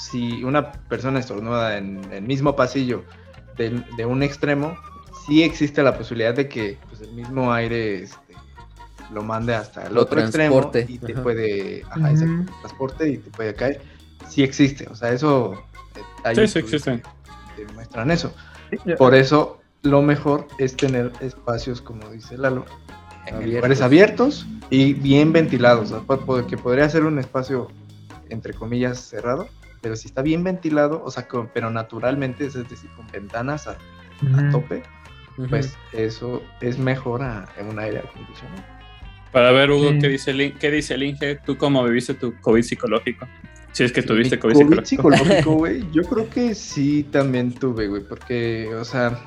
[0.00, 3.04] si una persona estornuda en el mismo pasillo
[3.56, 4.76] de, de un extremo,
[5.26, 8.34] sí existe la posibilidad de que pues, el mismo aire este,
[9.12, 11.22] lo mande hasta el Lo otro extremo y te ajá.
[11.22, 13.80] puede, ajá, exacto, transporte y te puede caer.
[14.28, 15.52] Sí existe, o sea, eso
[15.96, 17.02] eh, hay Sí, sí existe.
[17.56, 18.32] que demuestran eso.
[18.96, 22.64] Por eso lo mejor es tener espacios, como dice Lalo,
[23.26, 23.54] en Abiertos.
[23.54, 27.68] lugares abiertos y bien ventilados, o sea, po- po- que podría ser un espacio
[28.30, 29.48] entre comillas cerrado,
[29.82, 33.72] pero si está bien ventilado, o sea, con- pero naturalmente, es decir, con ventanas a,
[33.72, 33.76] a
[34.40, 34.50] Ujú.
[35.48, 38.62] Pues eso es mejor a, en un aire acondicionado.
[39.32, 39.98] Para ver, Hugo, Sí.
[40.00, 41.36] ¿qué, dice el, In- ¿qué dice el Inge?
[41.46, 43.26] ¿Tú cómo viviste tu COVID psicológico?
[43.72, 45.24] Si es que tuviste COVID, COVID psicológico.
[45.24, 49.18] psicológico, güey, yo creo que sí también tuve, güey, porque, o sea,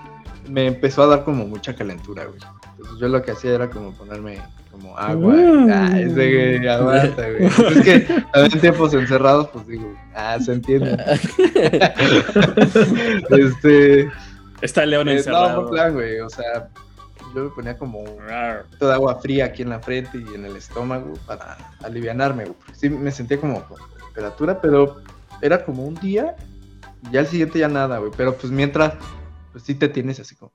[0.47, 2.37] me empezó a dar como mucha calentura, güey.
[2.77, 4.37] Entonces yo lo que hacía era como ponerme
[4.69, 5.33] como agua.
[5.33, 5.69] Mm.
[5.71, 7.45] Ah, ese güey, aguanta, güey.
[7.45, 7.99] Es que
[8.31, 10.95] también en tiempos encerrados, pues digo, ah, se entiende.
[13.31, 14.09] este,
[14.65, 15.61] Está el león eh, no, encerrado.
[15.63, 16.69] no plan, güey, o sea,
[17.35, 18.65] yo me ponía como Rar.
[18.79, 22.57] toda agua fría aquí en la frente y en el estómago para alivianarme, güey.
[22.73, 25.01] Sí, me sentía como con temperatura, pero
[25.41, 26.35] era como un día
[27.09, 28.11] y ya el siguiente ya nada, güey.
[28.17, 28.93] Pero pues mientras,
[29.51, 30.51] pues sí te tienes así como.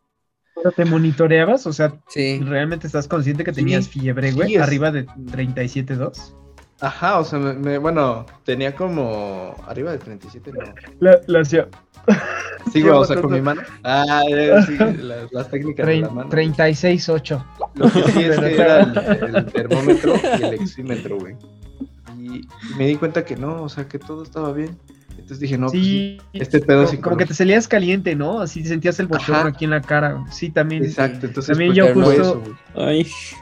[0.54, 1.66] ¿Pero ¿Te monitoreabas?
[1.66, 2.38] O sea, Sí.
[2.44, 4.48] ¿realmente estás consciente que Sí, tenías fiebre, güey?
[4.48, 6.34] sí, es- Arriba de 37.2.
[6.80, 10.72] Ajá, o sea, me, me- bueno, tenía como arriba de 37, no.
[11.00, 11.68] La, la hacía
[12.72, 13.60] Sigo, o sea, con mi mano.
[13.84, 16.30] Ah, eh, sí, las, las técnicas de la mano.
[16.30, 17.44] 36.8.
[17.74, 21.36] Lo que sí es que era el, el termómetro y el exímetro, güey.
[22.18, 24.78] Y, y me di cuenta que no, o sea, que todo estaba bien.
[25.10, 28.40] Entonces dije, no, pues sí, sí, este pedo como, como que te salías caliente, ¿no?
[28.40, 30.24] Así sentías el bochorno aquí en la cara.
[30.30, 30.84] Sí, también.
[30.84, 32.40] Exacto, entonces También pues, yo justo- eso,
[32.74, 32.88] güey.
[32.88, 33.36] Ay, sí,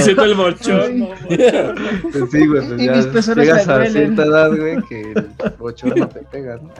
[0.00, 1.08] siento el bochorno.
[1.28, 5.26] Pues sí, güey, pues Y ya mis llegas a cierta edad, güey, que el
[5.58, 6.70] bochorno te pega, ¿no?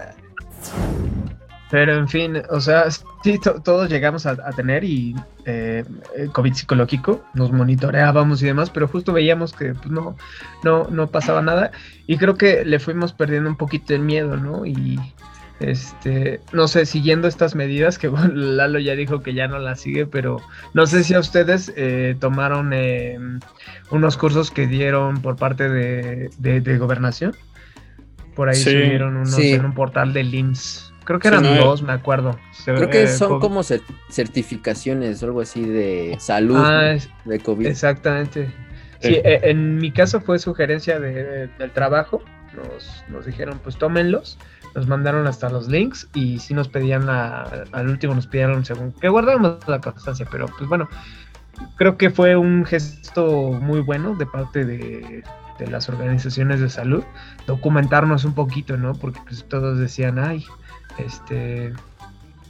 [1.68, 5.82] Pero en fin, o sea, sí, to- todos llegamos a, a tener y eh,
[6.16, 10.16] eh, COVID psicológico, nos monitoreábamos y demás, pero justo veíamos que pues, no,
[10.62, 11.72] no, no pasaba nada
[12.06, 14.64] y creo que le fuimos perdiendo un poquito el miedo, ¿no?
[14.64, 15.00] Y
[15.60, 19.80] este, no sé, siguiendo estas medidas, que bueno, Lalo ya dijo que ya no las
[19.80, 20.36] sigue, pero
[20.74, 23.18] no sé si a ustedes eh, tomaron eh,
[23.90, 27.34] unos cursos que dieron por parte de, de- de gobernación.
[28.34, 29.52] Por ahí Sí, subieron unos sí.
[29.52, 30.92] en un portal de LIMS.
[31.04, 32.36] Creo que Sí, eran no, dos, me acuerdo.
[32.64, 37.38] Creo que eh, son co- como cer- certificaciones o algo así de salud Ah, de
[37.40, 37.66] COVID.
[37.66, 38.46] exactamente.
[39.00, 39.14] Sí, Sí.
[39.24, 42.22] eh, en mi caso fue sugerencia de- del trabajo.
[42.54, 44.38] Nos, nos dijeron, pues tómenlos.
[44.76, 48.92] Nos mandaron hasta los links y sí nos pedían la, al último nos pidieron según
[48.92, 50.86] que guardáramos la constancia, pero pues bueno,
[51.76, 55.24] creo que fue un gesto muy bueno de parte de,
[55.58, 57.02] de las organizaciones de salud,
[57.46, 58.92] documentarnos un poquito, ¿no?
[58.92, 60.44] Porque pues todos decían, ay,
[60.98, 61.72] este,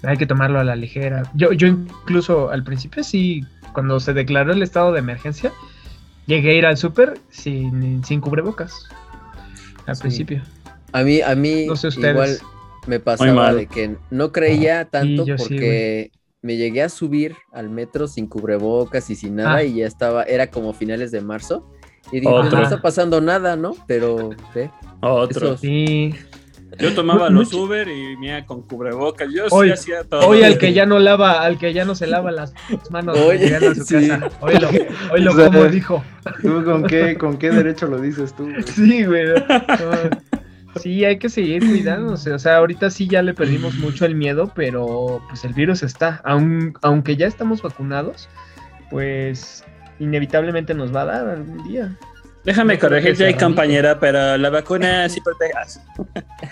[0.03, 1.23] hay que tomarlo a la ligera.
[1.35, 5.53] Yo, yo incluso al principio sí, cuando se declaró el estado de emergencia,
[6.27, 8.89] llegué a ir al súper sin, sin cubrebocas.
[9.87, 10.03] Al Sí.
[10.03, 10.43] principio.
[10.93, 12.13] A mí, a mí No sé ustedes.
[12.13, 12.39] igual
[12.87, 16.11] me pasaba de que no creía tanto sí, porque
[16.43, 19.65] me llegué a subir al metro sin cubrebocas y sin nada Ah.
[19.65, 21.69] y ya estaba, era como finales de marzo.
[22.13, 22.59] Y dije, pues Otro.
[22.59, 23.75] no está pasando nada, ¿no?
[23.89, 24.71] Pero, ve,
[25.01, 25.57] Otro.
[25.57, 26.15] Sí.
[26.79, 29.29] Yo tomaba los Uber y mía con cubrebocas.
[29.35, 30.27] Yo Hoy- sí hacía todo.
[30.29, 32.53] Hoy al que ya no lava, al que ya no se lava las
[32.91, 34.09] manos a su sí.
[34.09, 34.31] casa.
[34.41, 34.69] Hoy lo,
[35.13, 36.05] hoy lo O sea, como dijo.
[36.43, 38.45] ¿Tú con qué, con qué derecho lo dices tú?
[38.45, 38.63] güey?
[38.65, 39.25] Sí, güey.
[40.81, 42.33] Sí, hay que seguir cuidándose.
[42.33, 46.21] O sea, ahorita sí ya le perdimos mucho el miedo, pero pues el virus está.
[46.25, 48.29] Aun- aunque ya estamos vacunados,
[48.91, 49.65] pues
[49.99, 51.97] inevitablemente nos va a dar algún día.
[52.45, 55.83] Déjame No corregirte compañera, pero la vacuna sí protegas.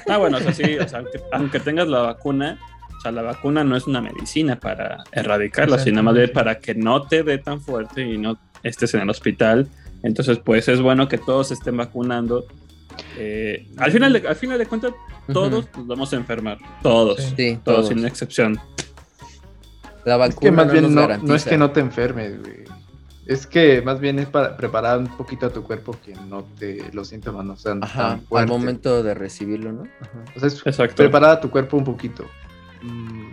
[0.09, 2.59] ah, bueno, o sea, sí, o sea, aunque, aunque tengas la vacuna,
[2.97, 6.75] o sea, la vacuna no es una medicina para erradicarla, sino más bien para que
[6.75, 9.69] no te dé tan fuerte y no estés en el hospital.
[10.03, 12.45] Entonces, pues es bueno que todos estén vacunando.
[13.17, 14.93] Eh, al, final de, al final de cuentas,
[15.33, 16.59] todos nos vamos a enfermar.
[16.83, 17.21] Todos.
[17.37, 17.59] Sí.
[17.63, 17.89] Todos, todos.
[17.89, 18.61] sin excepción.
[20.05, 22.65] La vacuna Es que más no bien nos no, es que no te enfermes, güey.
[23.27, 26.91] Es que más bien es para preparar un poquito a tu cuerpo que no te
[26.93, 29.85] los síntomas no sean Ajá, tan al momento de recibirlo, ¿no?
[30.01, 30.25] Ajá.
[30.37, 30.97] O sea, es Exacto.
[30.97, 32.27] preparar a tu cuerpo un poquito.
[32.83, 33.33] Mm,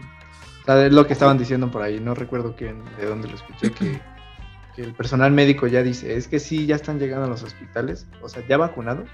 [0.62, 3.36] o sea, es lo que estaban diciendo por ahí, no recuerdo quién, de dónde lo
[3.36, 4.00] escuché, que,
[4.76, 8.08] que el personal médico ya dice, es que sí, ya están llegando a los hospitales,
[8.22, 9.10] o sea, ya vacunados,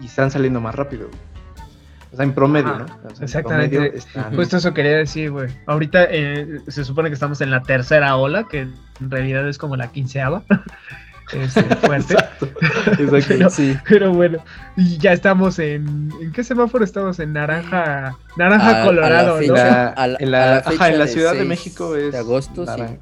[0.00, 1.08] y están saliendo más rápido.
[1.08, 1.18] güey.
[2.12, 2.84] O sea, en promedio, ¿no?
[2.84, 3.76] O sea, en exactamente.
[3.76, 5.48] promedio están- Justo eso quería decir, güey.
[5.66, 9.76] Ahorita eh, se supone que estamos en la tercera ola, que en realidad es como
[9.76, 10.42] la quinceava.
[11.32, 12.14] este, fuerte.
[12.14, 12.48] Exacto.
[13.28, 13.76] Pero- Sí.
[13.86, 14.38] Pero bueno,
[14.76, 16.10] y ya estamos en.
[16.22, 17.18] ¿En qué semáforo estamos?
[17.20, 18.16] En naranja.
[18.38, 19.38] Naranja A- a la colorado, ¿no?
[19.40, 21.48] fecha- La- a la- en a la, la ajá, en la de Ciudad de 6
[21.48, 22.12] México es.
[22.12, 22.70] de agosto, sí.
[22.70, 22.94] naranja.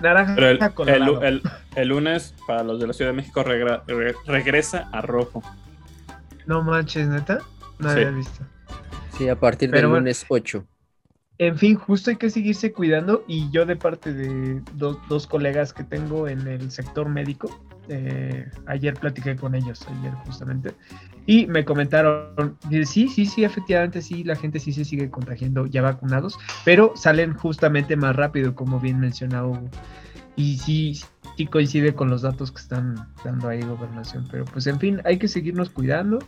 [0.00, 1.22] Naranja Pero el, el, colorado.
[1.22, 1.42] el-
[1.76, 5.42] el lunes, para los de la Ciudad de México, regra- re- regresa a rojo.
[6.46, 7.38] No manches, neta.
[7.78, 7.96] No Sí.
[7.96, 8.44] había visto.
[9.16, 10.00] Sí, a partir Pero del bueno.
[10.00, 10.64] lunes 8.
[11.38, 15.72] En fin, justo hay que seguirse cuidando y yo de parte de dos, dos colegas
[15.72, 20.74] que tengo en el sector médico, eh, ayer platiqué con ellos, ayer justamente,
[21.30, 25.80] y me comentaron, sí, sí, sí, efectivamente sí, la gente sí se sigue contagiando ya
[25.80, 29.70] vacunados, pero salen justamente más rápido, como bien mencionaba Hugo.
[30.34, 31.00] Y sí,
[31.36, 35.18] sí coincide con los datos que están dando ahí gobernación, pero pues en fin, hay
[35.18, 36.18] que seguirnos cuidando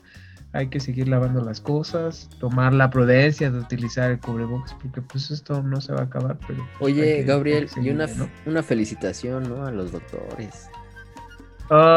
[0.52, 5.30] hay que seguir lavando las cosas, tomar la prudencia de utilizar el cubrebocas, porque pues
[5.30, 6.38] esto no se va a acabar.
[6.46, 8.06] Pero Oye, que- Gabriel, y una,
[8.44, 9.64] una felicitación, ¿no?
[9.64, 10.68] A los doctores.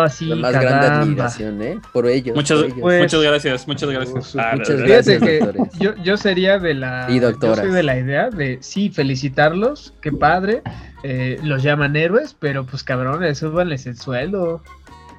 [0.10, 1.02] Sí, La más grande caramba.
[1.02, 1.80] admiración, ¿eh?
[1.92, 2.36] Por ellos.
[2.36, 2.80] Muchas, por ellos.
[2.82, 4.36] Pues- muchas gracias, muchas gracias.
[4.38, 5.40] Ah, muchas gracias, que
[5.80, 10.12] yo, yo sería de la Y yo soy de la idea de sí felicitarlos, qué
[10.12, 10.62] padre,
[11.04, 14.64] eh, los llaman héroes, pero pues cabrones, súbanles el sueldo,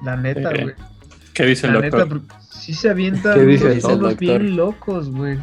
[0.03, 0.75] la neta, Eh, güey.
[1.33, 1.99] ¿Qué dice el La doctor?
[1.99, 4.17] neta, porque sí se avientan ¿Qué dice el doctor?
[4.17, 5.37] bien locos, güey.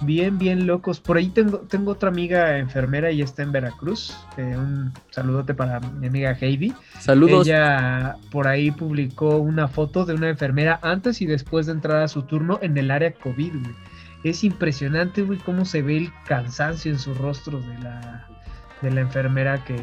[0.00, 1.00] Bien, bien locos.
[1.00, 4.16] Por ahí tengo, tengo otra amiga enfermera y está en Veracruz.
[4.36, 6.74] eh, un saludote para mi amiga Heidi.
[7.00, 7.46] Saludos.
[7.46, 12.08] Ella por ahí publicó una foto de una enfermera antes y después de entrar a
[12.08, 13.74] su turno en el área COVID, güey.
[14.24, 18.26] Es impresionante, güey, cómo se ve el cansancio en su rostro de la,
[18.82, 19.76] de la enfermera que,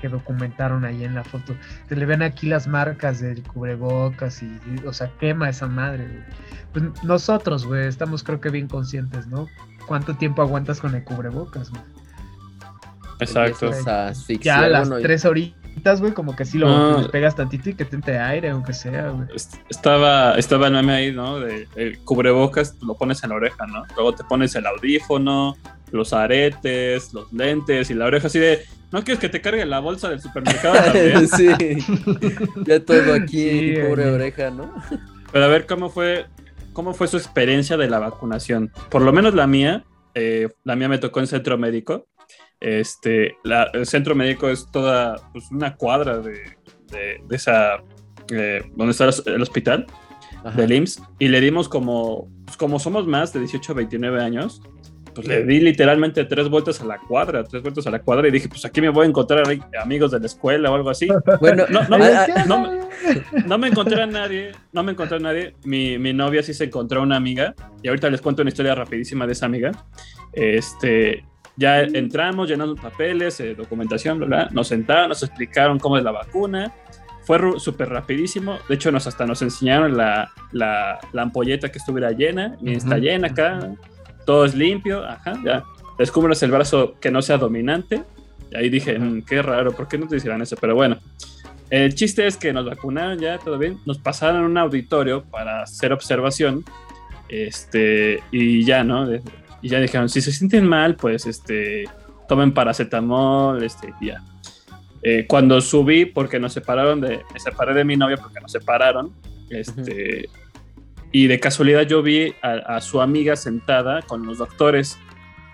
[0.00, 1.54] que documentaron ahí en la foto.
[1.88, 6.06] Se le ven aquí las marcas del cubrebocas y, y, o sea, quema esa madre,
[6.06, 6.22] güey.
[6.72, 9.46] Pues nosotros, güey, estamos creo que bien conscientes, ¿no?
[9.86, 11.82] ¿Cuánto tiempo aguantas con el cubrebocas, güey?
[13.20, 13.70] Exacto.
[13.86, 16.68] A asfixiar, Ya a las tres horitas, güey, como que sí lo
[17.00, 17.10] No.
[17.10, 19.28] pegas tantito y que te entre aire, aunque sea, güey.
[19.34, 21.40] Est- Estaba, estaba el meme ahí, ¿no?
[21.40, 23.82] De el cubrebocas, lo pones en la oreja, ¿no?
[23.96, 25.56] Luego te pones el audífono,
[25.92, 29.80] los aretes, los lentes y la oreja así de, ¿no quieres que te cargue la
[29.80, 31.28] bolsa del supermercado también?
[31.28, 31.48] sí.
[32.66, 34.74] Ya todo aquí, Sí, pobre oreja, ¿no?
[35.32, 36.26] Pero a ver cómo fue,
[36.72, 38.70] cómo fue su experiencia de la vacunación.
[38.90, 42.06] Por lo menos la mía, eh, la mía me tocó en centro médico.
[42.60, 46.32] Este, la- el centro médico es toda pues, una cuadra de,
[46.90, 47.76] de- de esa,
[48.30, 49.86] eh, donde está el- hospital
[50.44, 50.50] Ajá.
[50.60, 54.60] del IMSS y le dimos como, pues, como somos más de 18 a 29 años,
[55.14, 58.30] pues le di literalmente tres vueltas a la cuadra, tres vueltas a la cuadra y
[58.30, 59.42] dije, pues aquí me voy a encontrar
[59.80, 61.08] amigos de la escuela o algo así.
[61.40, 62.88] Bueno, No, no, ah, no,
[63.46, 65.54] no me encontré a nadie, no me encontré a nadie.
[65.64, 68.74] Mi, mi novia sí se encontró a una amiga y ahorita les cuento una historia
[68.74, 69.72] rapidísima de esa amiga.
[70.32, 71.24] Este,
[71.56, 74.48] ya entramos, llenamos papeles, eh, documentación, bla, bla.
[74.52, 76.72] Nos sentaron, nos explicaron cómo es la vacuna.
[77.22, 78.58] Fue súper rapidísimo.
[78.68, 82.56] De hecho, nos hasta nos enseñaron la, la, la ampolleta que estuviera llena.
[82.62, 83.00] Y está Ujú.
[83.04, 83.70] llena acá.
[84.28, 85.06] Todo es limpio.
[85.06, 85.64] Ajá, ya.
[85.96, 88.02] Descubres el brazo que no sea dominante.
[88.50, 90.54] Y ahí dije, "Mm, qué raro, ¿por qué no te hicieran eso?
[90.60, 90.98] Pero bueno,
[91.70, 93.78] el chiste es que nos vacunaron ya, todo bien.
[93.86, 96.62] Nos pasaron a un auditorio para hacer observación.
[97.30, 99.10] Este, y ya, ¿no?
[99.62, 101.84] Y ya dijeron, si se sienten mal, pues este,
[102.28, 104.22] tomen paracetamol, este, ya.
[105.02, 109.10] Eh, cuando subí, porque nos separaron de, me separé de mi novia porque nos separaron,
[109.48, 110.28] este,
[111.12, 114.98] y de casualidad yo vi a, a su amiga sentada con los doctores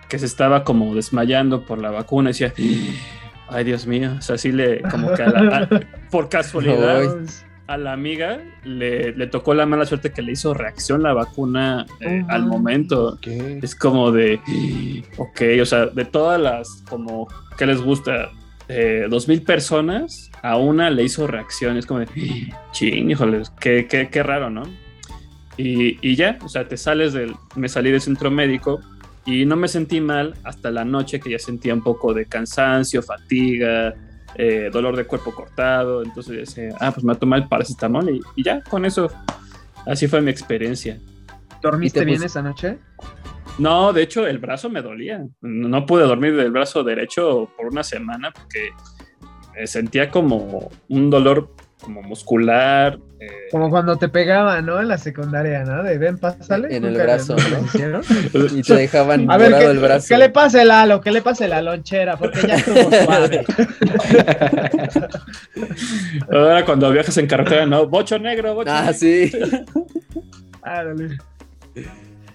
[0.09, 2.53] que se estaba como desmayando por la vacuna y decía,
[3.49, 7.03] ay Dios mío, o sea, así le, como que a la- a- por casualidad
[7.67, 11.87] a la amiga le, le tocó la mala suerte que le hizo reacción la vacuna
[11.99, 13.17] eh, al momento.
[13.21, 13.59] ¿Qué?
[13.63, 14.39] Es como de,
[15.17, 18.29] ok, o sea, de todas las, como, ¿qué les gusta?
[18.67, 21.77] Eh, dos mil personas, a una le hizo reacción.
[21.77, 22.07] Es como de,
[22.71, 24.63] ching, híjoles, qué, qué, qué raro, ¿no?
[25.57, 28.81] Y, y ya, o sea, te sales del, me salí del centro médico
[29.25, 33.01] y no me sentí mal hasta la noche que ya sentía un poco de cansancio,
[33.01, 33.93] fatiga,
[34.35, 36.03] eh, dolor de cuerpo cortado.
[36.03, 39.09] Entonces ah, pues me voy a tomar el paracetamol y, y ya, con eso,
[39.85, 40.99] así fue mi experiencia.
[41.61, 42.77] ¿Dormiste ¿Y te bien esa noche?
[43.57, 45.25] No, de hecho, el brazo me dolía.
[45.41, 48.69] No pude dormir del brazo derecho por una semana porque
[49.55, 52.99] eh, sentía como un dolor como muscular.
[53.19, 54.79] Eh, Como cuando te pegaban, ¿no?
[54.81, 55.83] En la secundaria, ¿no?
[55.83, 56.75] De ven, pásale.
[56.75, 58.01] En el brazo, ¿no?
[58.57, 60.05] Y te dejaban A ver, morado ¿qué, el brazo.
[60.09, 61.01] ¿qué le pasa el halo?
[61.01, 62.17] ¿Qué le pasa la lonchera?
[62.17, 63.45] Porque ya estuvo suave.
[66.31, 68.97] ahora cuando viajas en carretera, no, bocho negro, bocho Ah, negro.
[68.97, 69.31] sí.
[70.61, 71.17] Árale.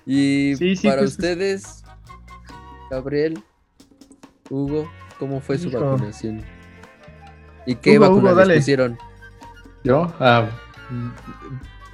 [0.06, 1.84] Y Sí, sí, para pues- ustedes,
[2.90, 3.42] Gabriel,
[4.48, 5.80] Hugo, ¿cómo fue su Hijo.
[5.80, 6.42] vacunación?
[7.66, 8.56] ¿Y qué Hugo, vacunas Hugo, les dale.
[8.56, 8.98] pusieron?
[9.84, 10.12] ¿Yo?
[10.20, 10.48] Ah,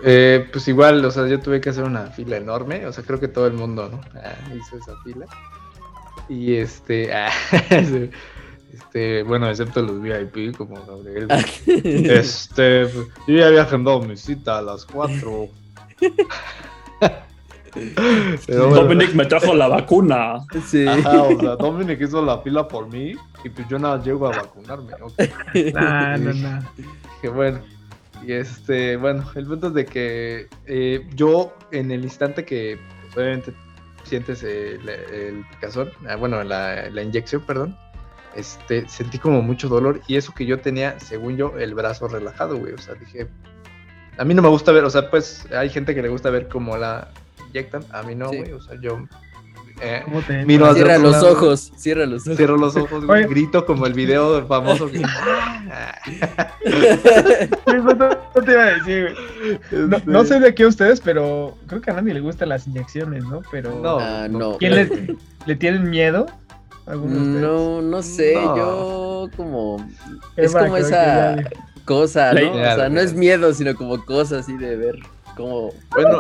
[0.03, 3.19] eh, pues igual, o sea, yo tuve que hacer una fila enorme, o sea, creo
[3.19, 4.01] que todo el mundo, ¿no?
[4.23, 5.27] Ah, hizo esa fila.
[6.29, 7.31] Y este, ah,
[8.73, 11.29] este, bueno, excepto los VIP como Gabriel.
[11.67, 15.49] Este, pues, yo ya había agendado mi cita a las 4.
[18.47, 20.47] Pero bueno, Dominic me trajo la vacuna.
[20.67, 20.87] Sí.
[20.87, 24.31] ajá, o sea, Dominic hizo la fila por mí y pues yo nada llego a
[24.31, 24.95] vacunarme.
[25.01, 25.13] ok.
[25.75, 26.61] Ah, no, no.
[27.21, 27.76] Que bueno.
[28.25, 32.79] Y este, bueno, el punto es de que eh, yo en el instante que
[33.15, 33.53] obviamente
[34.05, 37.77] sientes el, el picazón, ah, bueno, la, la inyección, perdón,
[38.35, 42.57] este, sentí como mucho dolor y eso que yo tenía, según yo, el brazo relajado,
[42.57, 42.73] güey.
[42.73, 43.29] O sea, dije,
[44.19, 46.49] a mí no me gusta ver, o sea, pues hay gente que le gusta ver
[46.49, 47.09] cómo la
[47.49, 48.39] inyectan, a mí no, Sí.
[48.39, 48.53] güey.
[48.53, 49.07] O sea, yo
[49.81, 51.33] eh, ¿Cómo te Miro Cierra los lado.
[51.33, 52.37] ojos, cierra los ojos.
[52.37, 53.27] cierro los ojos, Oye.
[53.27, 55.03] grito como el video famoso que...
[57.67, 59.15] No, te iba a decir,
[59.71, 59.87] güey.
[59.89, 62.67] No, Este, no sé de qué ustedes, pero creo que a nadie le gustan las
[62.67, 63.43] inyecciones, ¿no?
[63.51, 64.57] Pero No, Ah, no.
[64.59, 65.17] ¿quién le,
[65.47, 66.27] le tienen miedo?
[66.87, 67.43] ¿Alguno de ustedes?
[67.43, 68.57] No, no sé, No.
[68.57, 69.89] yo como...
[70.37, 71.49] Es como esa ya-
[71.85, 72.51] cosa, ¿no?
[72.53, 74.97] O sea, no es miedo, sino como cosa así de ver
[75.37, 75.71] como...
[75.91, 76.19] Bueno.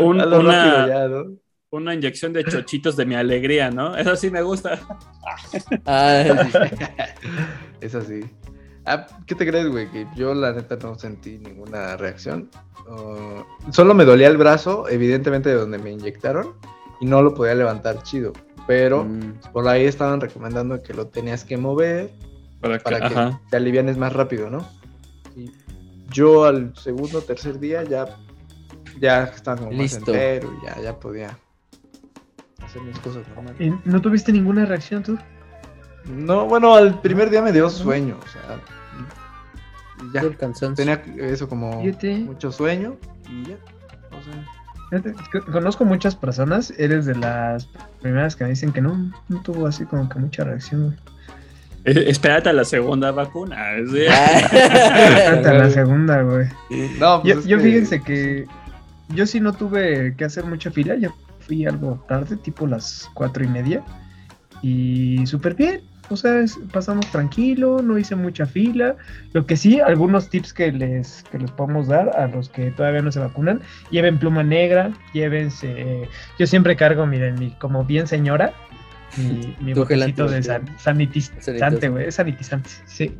[0.00, 1.36] Un- una, ya, ¿no?
[1.70, 3.96] una inyección de chochitos de mi alegría, ¿no?
[3.96, 4.80] Eso sí me gusta.
[5.86, 6.22] Ah,
[6.52, 6.58] sí.
[7.80, 8.20] Es así.
[8.86, 9.90] Ah, ¿Qué te crees, güey?
[9.90, 12.50] Que yo la neta no sentí ninguna reacción.
[12.88, 16.54] Uh, solo me dolía el brazo, evidentemente de donde me inyectaron,
[17.00, 18.32] y no lo podía levantar chido.
[18.66, 22.10] Pero Mm, por ahí estaban recomendando que lo tenías que mover
[22.60, 23.40] Para que, para que ajá.
[23.50, 24.66] te alivianes más rápido, ¿no?
[25.36, 25.50] Y
[26.14, 28.16] yo al segundo o tercer día ya,
[29.00, 30.12] ya estaba como más Listo.
[30.12, 31.36] entero y ya, ya podía
[32.64, 33.60] hacer mis cosas normales.
[33.60, 35.18] ¿Y ¿No tuviste ninguna reacción tú?
[36.06, 38.60] No, bueno, al primer día me dio sueño, o sea,
[40.12, 40.20] ya.
[40.20, 40.84] el cansancio.
[40.84, 42.96] Tenía eso como mucho sueño
[43.28, 43.56] y ya.
[44.12, 44.44] O sea,
[45.50, 47.68] Conozco muchas personas, eres de las
[48.00, 50.84] primeras que me dicen que no, no tuvo así como que mucha reacción.
[50.84, 51.13] güey.
[51.84, 53.56] Espérate a la segunda vacuna.
[53.90, 54.04] sí.
[54.10, 55.30] Ah.
[55.32, 56.46] Hasta la segunda, güey.
[56.98, 58.46] no, pues Yo, yo que- fíjense que
[59.10, 63.44] yo sí no tuve que hacer mucha fila, yo fui algo tarde, tipo las cuatro
[63.44, 63.82] y media,
[64.62, 65.82] y súper bien.
[66.10, 68.96] O sea, es- pasamos tranquilo, no hice mucha fila.
[69.32, 73.00] Lo que sí, algunos tips que les, que les podemos dar a los que todavía
[73.00, 73.60] no se vacunan,
[73.90, 76.06] lleven pluma negra, llévense.
[76.38, 78.52] Yo siempre cargo, miren, mi, como bien señora,
[79.16, 83.16] mi, mi botecito de san- sanitizante, güey, es sanitizante, sí.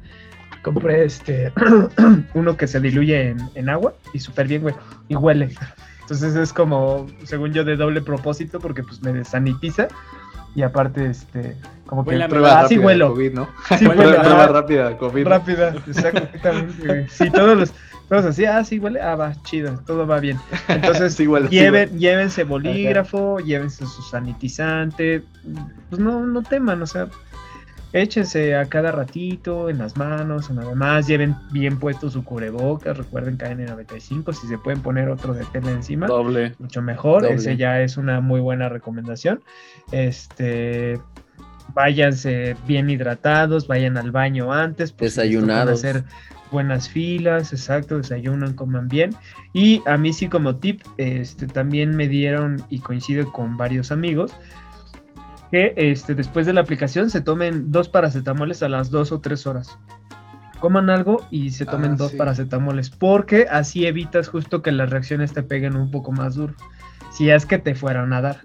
[0.63, 1.53] Compré este
[2.35, 4.75] uno que se diluye en, en agua y súper bien, güey,
[5.09, 5.51] y huele.
[6.01, 9.89] Entonces es como, según yo, de doble propósito porque pues me desanitiza
[10.55, 13.09] y aparte, este, como que Prueba así rápida de huelo.
[13.13, 13.49] COVID, ¿no?
[13.79, 15.27] Sí, Prueba, huelo, prueba ajá, rápida COVID.
[15.27, 17.09] rápida, exactamente.
[17.09, 17.73] Sí, todos los,
[18.09, 20.39] todos así, ah, sí huele, ah, va, chido, todo va bien.
[20.69, 25.23] Entonces, Sí, huele, sí Lleven, llévense bolígrafo, llévense su sanitizante,
[25.91, 27.09] pues no, no teman, o sea,
[27.93, 33.39] échense a cada ratito en las manos, nada más, lleven bien puesto su cubrebocas, recuerden
[33.39, 36.55] que en 95 si se pueden poner otro de tela encima, Doble.
[36.59, 37.37] mucho mejor, Doble.
[37.37, 39.43] ese ya es una muy buena recomendación.
[39.93, 41.01] Este,
[41.73, 45.79] váyanse bien hidratados, vayan al baño antes, tocan Desayunados.
[45.85, 46.05] hacer
[46.55, 49.11] buenas filas, exacto, desayunan, coman bien.
[49.53, 54.33] Y a mí sí como tip, este, también me dieron y coincide con varios amigos
[55.51, 59.47] que este, después de la aplicación se tomen dos paracetamoles a las dos o tres
[59.47, 59.79] horas.
[60.61, 62.17] Coman algo y se tomen Ah, dos sí.
[62.17, 66.55] paracetamoles, porque así evitas justo que las reacciones te peguen un poco más duro.
[67.13, 68.39] Si es que te fueran a dar.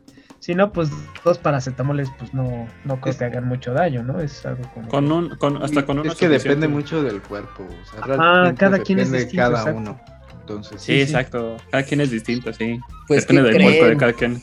[0.49, 0.89] Si no, pues
[1.23, 4.19] dos paracetamoles, pues no, no creo Es- que hagan mucho daño, ¿no?
[4.19, 4.87] Es algo como.
[4.89, 6.49] Con un, con, hasta con uno Es que suficiente.
[6.49, 7.67] depende mucho del cuerpo.
[7.69, 9.79] O sea, Ah, cada quien es depende de distinto, cada exacto.
[9.79, 10.01] uno.
[10.41, 11.57] Entonces, Sí, exacto.
[11.69, 12.79] Cada quien es distinto, sí.
[13.07, 14.41] Pues, depende ¿qué del cuerpo de cada quien.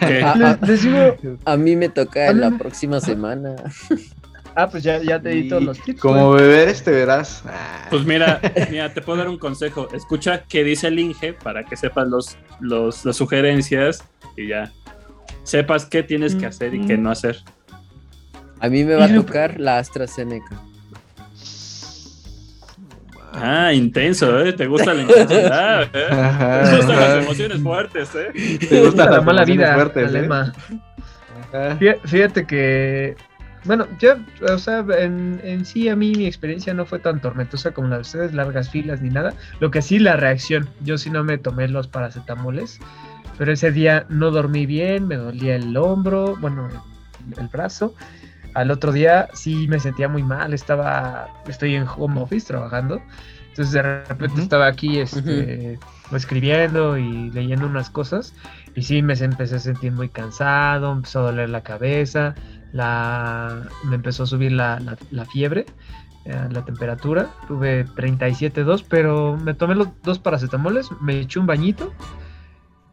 [0.82, 3.56] Digo, A mí me toca A mí la próxima semana.
[4.54, 6.00] ah, pues ya, ya te di todos los tips.
[6.00, 6.40] como güey.
[6.44, 7.42] beber este verás.
[7.46, 8.40] ah, Pues mira,
[8.70, 9.88] mira, te puedo dar un consejo.
[9.92, 14.02] Escucha qué dice el Inge para que sepas los, los, las sugerencias
[14.34, 14.72] y ya
[15.44, 17.38] sepas qué tienes que hacer y qué no hacer.
[18.60, 20.60] A mí me va a tocar la AstraZeneca.
[23.34, 24.52] Ah, intenso, ¿eh?
[24.52, 26.06] Te gusta la intensidad, ¿eh?
[26.10, 27.08] Ajá, Te gustan ajá.
[27.16, 28.58] las emociones fuertes, ¿eh?
[28.68, 31.76] Te gustan la las mala emociones vida, fuertes, ¿eh?
[31.80, 33.16] Fí- Fíjate que,
[33.64, 34.14] bueno, yo,
[34.52, 37.96] o sea, en, en sí a mí mi experiencia no fue tan tormentosa como la
[37.96, 39.32] de ustedes, largas filas ni nada.
[39.60, 40.68] Lo que sí, la reacción.
[40.82, 42.80] Yo sí no me tomé los paracetamoles,
[43.36, 47.94] pero ese día no dormí bien, me dolía el hombro, bueno, el, el brazo.
[48.54, 53.06] al otro día sí me sentía muy mal, estaba, estoy en home office trabajando,
[53.48, 54.40] entonces de repente Ujú.
[54.40, 58.34] estaba aquí este, escribiendo y leyendo unas cosas
[58.74, 62.34] y sí me empecé a sentir muy cansado, empezó a doler la cabeza,
[62.70, 65.72] la, me empezó a subir la, la- la fiebre,
[66.24, 71.96] eh, la temperatura, tuve 37.2, pero me tomé los dos paracetamoles, me eché un bañito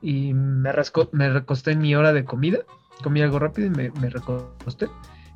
[0.01, 2.59] y me, rasco- me recosté en mi hora de comida,
[3.03, 4.87] comí algo rápido y me, me recosté.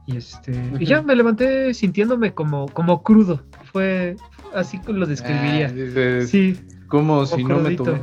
[0.06, 3.42] Y, este, y ya me levanté sintiéndome como, como crudo.
[3.72, 4.16] Fue
[4.56, 5.68] así lo Ah, describiría.
[5.70, 6.60] dices, Sí.
[6.88, 8.00] como si no me tomé.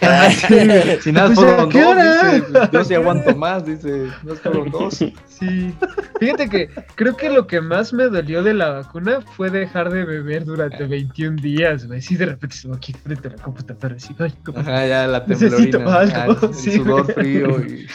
[0.00, 0.46] Ah, sí.
[1.02, 2.32] Si nada, Pues, fueron ¿a qué dos, hora?
[2.32, 2.42] dice.
[2.52, 4.06] pues, Yo sí aguanto más, dice.
[4.22, 5.04] No fueron dos.
[5.26, 5.74] Sí.
[6.20, 10.04] Fíjate que creo que lo que más me dolió de la vacuna fue dejar de
[10.04, 12.00] beber durante 21 días, güey.
[12.00, 13.96] Sí, de repente se aquí frente a la computadora.
[13.96, 16.22] Así, ay, ¿cómo- Ajá, ya la Necesito temblorina.
[16.22, 17.14] algo, ah, el sí, sudor güey.
[17.14, 17.86] frío y...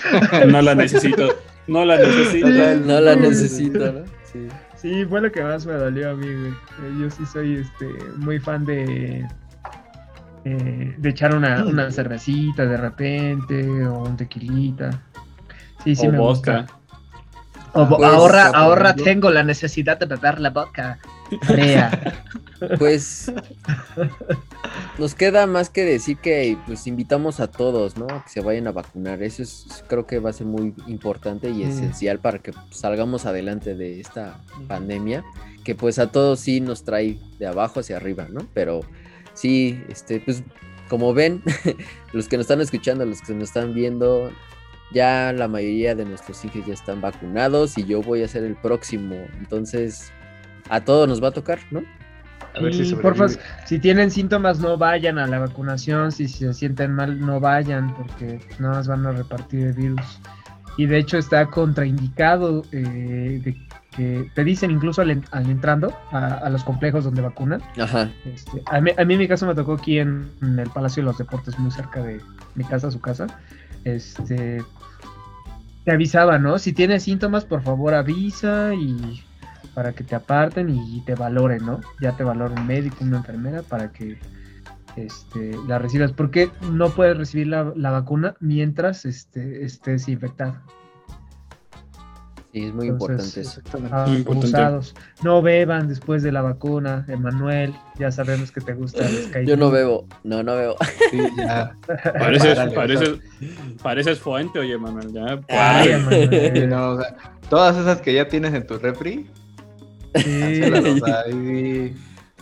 [0.48, 1.36] No la necesito.
[1.68, 2.48] No la necesito.
[2.48, 2.82] Sí.
[2.86, 4.00] No la necesito, ¿no?
[4.32, 4.40] Sí.
[4.80, 6.52] Sí, fue lo que más me dolió a mí, güey.
[6.52, 7.86] Eh, Yo sí soy este
[8.18, 9.28] muy fan de
[10.46, 14.92] eh, de echar una, una cervecita de repente o un tequilita.
[15.84, 16.62] Sí, sí o me vodka.
[16.62, 16.78] gusta.
[17.74, 19.04] O Pues, ahorra, por ahorra ejemplo.
[19.04, 21.00] tengo la necesidad de beber la vodka.
[21.42, 21.90] Fría.
[22.80, 23.32] Pues
[24.98, 28.08] nos queda más que decir que pues invitamos a todos, ¿no?
[28.08, 29.22] A que se vayan a vacunar.
[29.22, 31.64] Eso es creo que va a ser muy importante y Sí.
[31.64, 35.24] esencial para que salgamos adelante de esta pandemia,
[35.64, 38.48] que pues a todos sí nos trae de abajo hacia arriba, ¿no?
[38.54, 38.82] Pero
[39.34, 40.44] sí, este, pues
[40.90, 41.44] como ven,
[42.14, 44.32] los que nos están escuchando, los que nos están viendo,
[44.94, 48.56] ya la mayoría de nuestros hijos ya están vacunados y yo voy a ser el
[48.56, 49.16] próximo.
[49.38, 50.12] Entonces,
[50.70, 51.84] a todos nos va a tocar, ¿no?
[52.58, 53.26] A ver si porfa,
[53.66, 58.40] si tienen síntomas no vayan a la vacunación, si se sienten mal no vayan porque
[58.60, 60.20] nada más van a repartir el virus.
[60.78, 63.58] Y de hecho está contraindicado eh, de
[63.96, 67.62] que te dicen incluso al, en- al entrando a, a los complejos donde vacunan.
[67.80, 68.12] Ajá.
[68.26, 71.02] Este, a, mí, a mí en mi caso me tocó aquí en, en el Palacio
[71.02, 72.22] de los Deportes, muy cerca de
[72.54, 73.26] mi casa, su casa.
[73.86, 74.64] Este,
[75.84, 76.60] te avisaba, ¿no?
[76.60, 79.24] Si tienes síntomas, por favor avisa y
[79.68, 81.80] para que te aparten y te valoren, ¿no?
[82.02, 84.18] Ya te valora un médico, una enfermera para que
[84.98, 86.12] este, la recibas.
[86.12, 90.56] Porque no puedes recibir la, la vacuna mientras este, estés infectado.
[92.54, 93.60] Sí, es muy Entonces, importante eso.
[93.60, 94.10] Exactamente.
[94.10, 94.58] Muy importante.
[94.58, 94.96] Abusados.
[95.22, 97.74] No beban después de la vacuna, Emanuel.
[98.00, 100.76] Ya sabemos que te gusta el Sky Yo no bebo, no, no bebo.
[101.12, 101.76] Sí, ya.
[102.04, 103.20] Pareces, Párale, pareces,
[103.84, 104.78] pareces fuente, oye.
[105.12, 105.90] Ya, Ay.
[105.90, 106.54] Emanuel.
[106.56, 107.16] Sí, no, o sea,
[107.50, 109.30] todas esas que ya tienes en tu refri,
[110.24, 110.62] Sí.
[111.26, 111.96] ahí,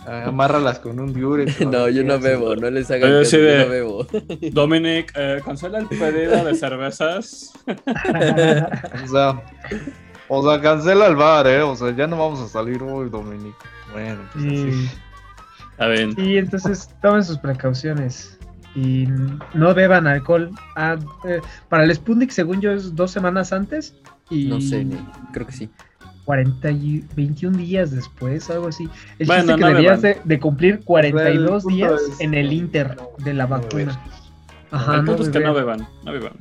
[0.06, 1.60] ah, amárralas con un diurex.
[1.66, 4.06] No, yo no bebo, no les hagan caso, sí yo no bebo.
[4.52, 7.52] Dominic, eh, cancela el pedido de cervezas.
[9.04, 9.42] O sea,
[10.28, 11.62] o sea, cancela el bar, ¿eh?
[11.62, 13.54] O sea, ya no vamos a salir hoy, Dominic.
[13.92, 14.68] Bueno, pues Sí.
[14.68, 14.90] así.
[15.78, 18.38] A ver, Sí, entonces tomen sus precauciones
[18.74, 19.06] y
[19.54, 20.50] no beban alcohol.
[20.74, 20.96] Ah,
[21.26, 23.94] eh, para el Sputnik, según yo, es dos semanas antes
[24.30, 24.86] y No sé,
[25.32, 25.70] creo que sí.
[26.26, 28.86] 40 y 21 días después, algo así.
[29.18, 32.34] El Bueno, chiste es que no debías de, de cumplir 42 punto días es- en
[32.34, 33.98] el Inter de la vacuna.
[34.70, 36.32] Ajá, el no punto es que no beban, no beban.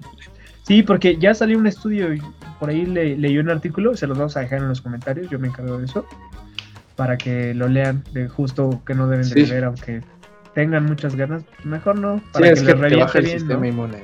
[0.64, 2.22] Sí, porque ya salió un estudio, y
[2.60, 5.38] por ahí le, leí un artículo, se los vamos a dejar en los comentarios, yo
[5.40, 6.06] me encargo de eso,
[6.96, 9.50] para que lo lean, de justo que no deben de Sí.
[9.50, 10.02] beber, aunque
[10.56, 13.60] tengan muchas ganas, mejor no, Sí, para es que que les te el bien, sistema
[13.60, 13.66] ¿no?
[13.68, 14.04] inmune.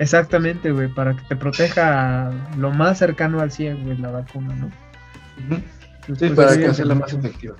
[0.00, 4.70] Exactamente, güey, para que te proteja lo más cercano al 100, güey, la vacuna, ¿no?
[6.06, 7.56] Pues, Sí, pues, para que cuídense sea la más efectiva.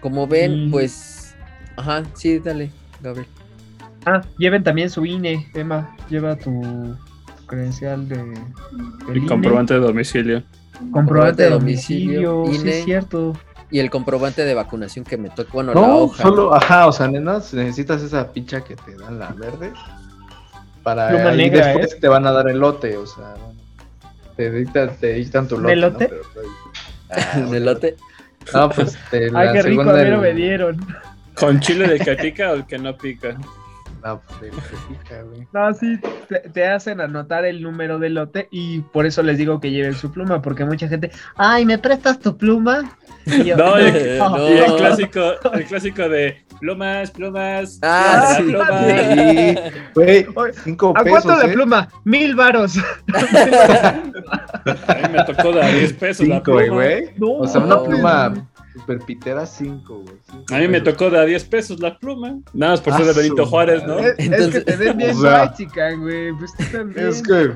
[0.00, 1.34] Como ven, Y- pues.
[1.76, 2.70] Ajá, sí, dale,
[3.02, 3.26] Gabriel.
[4.06, 6.96] Ah, lleven también su INE, Emma, lleva tu
[7.46, 8.16] credencial de...
[8.16, 8.36] del
[9.08, 10.42] El INE, comprobante de domicilio.
[10.92, 12.78] comprobante de domicilio, domicilio, sí INE.
[12.78, 13.32] es cierto.
[13.70, 16.22] Y el comprobante de vacunación que me tocó, bueno, la No, hoja.
[16.22, 19.72] solo, ajá, o sea, nenas, necesitas esa picha que te dan la verde.
[20.82, 21.98] Para después ¿eh?
[22.00, 23.34] te van a dar el lote, o sea,
[24.36, 25.66] te dictan, te dictan tu lote.
[25.66, 25.86] ¿no?
[25.86, 26.08] ¿Elote?
[26.08, 26.46] Pero, pues,
[27.10, 27.96] ah, ¿El elote?
[28.54, 30.78] No, pues te Ay, qué rico, a ver, el- me dieron.
[31.34, 33.36] ¿Con chile de que pica o el que no pica?
[34.04, 35.46] No, pues el que pica, güey.
[35.52, 35.98] No, sí,
[36.28, 39.94] te, te hacen anotar el número del lote y por eso les digo que lleven
[39.94, 42.96] su pluma, porque mucha gente, ay, ¿me prestas tu pluma?
[43.44, 44.48] Yo, No, y- no.
[44.48, 45.20] Y el clásico,
[45.52, 47.78] el clásico de plumas, plumas.
[47.82, 48.42] Ah, la sí.
[48.42, 48.68] pluma.
[48.80, 49.56] Sí,
[49.94, 51.54] güey, Oye, cinco ¿A pesos, cuánto la ¿eh?
[51.54, 51.88] pluma?
[52.04, 52.74] Mil varos.
[54.86, 56.74] A mí me tocó de a 10 pesos la Cinco, pluma.
[56.74, 57.10] güey.
[57.16, 58.34] No, O sea, una no, pluma
[58.74, 60.16] super pitera, cinco, güey.
[60.30, 60.96] cinco A mí me pesos.
[60.96, 62.38] tocó de a 10 pesos la pluma.
[62.52, 63.98] Nada más por ser Ah, de Benito su Juárez, ¿no?
[63.98, 66.32] Es, es Entonces, que te ven bien o sea, chica, güey.
[66.32, 67.08] Pues tú también.
[67.08, 67.50] Es que,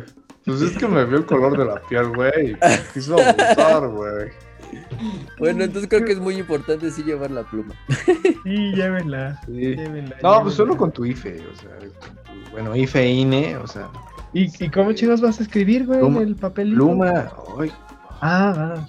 [0.44, 2.56] Pues es que me vio el color de la piel, güey.
[2.94, 4.30] Quiso abusar, güey.
[5.38, 7.74] Bueno, entonces creo que es muy importante sí llevar la pluma.
[8.44, 9.40] Sí, llévenla.
[9.46, 9.52] Sí.
[9.52, 13.88] llévenla, No, pues solo con tu IFE, o sea, tu- bueno, IFE, INE, o sea,
[14.32, 16.76] ¿Y, ¿Y cómo chicos vas a escribir, güey, Pluma- en el papelito?
[16.76, 17.72] pluma, ay,
[18.20, 18.88] Ah, va.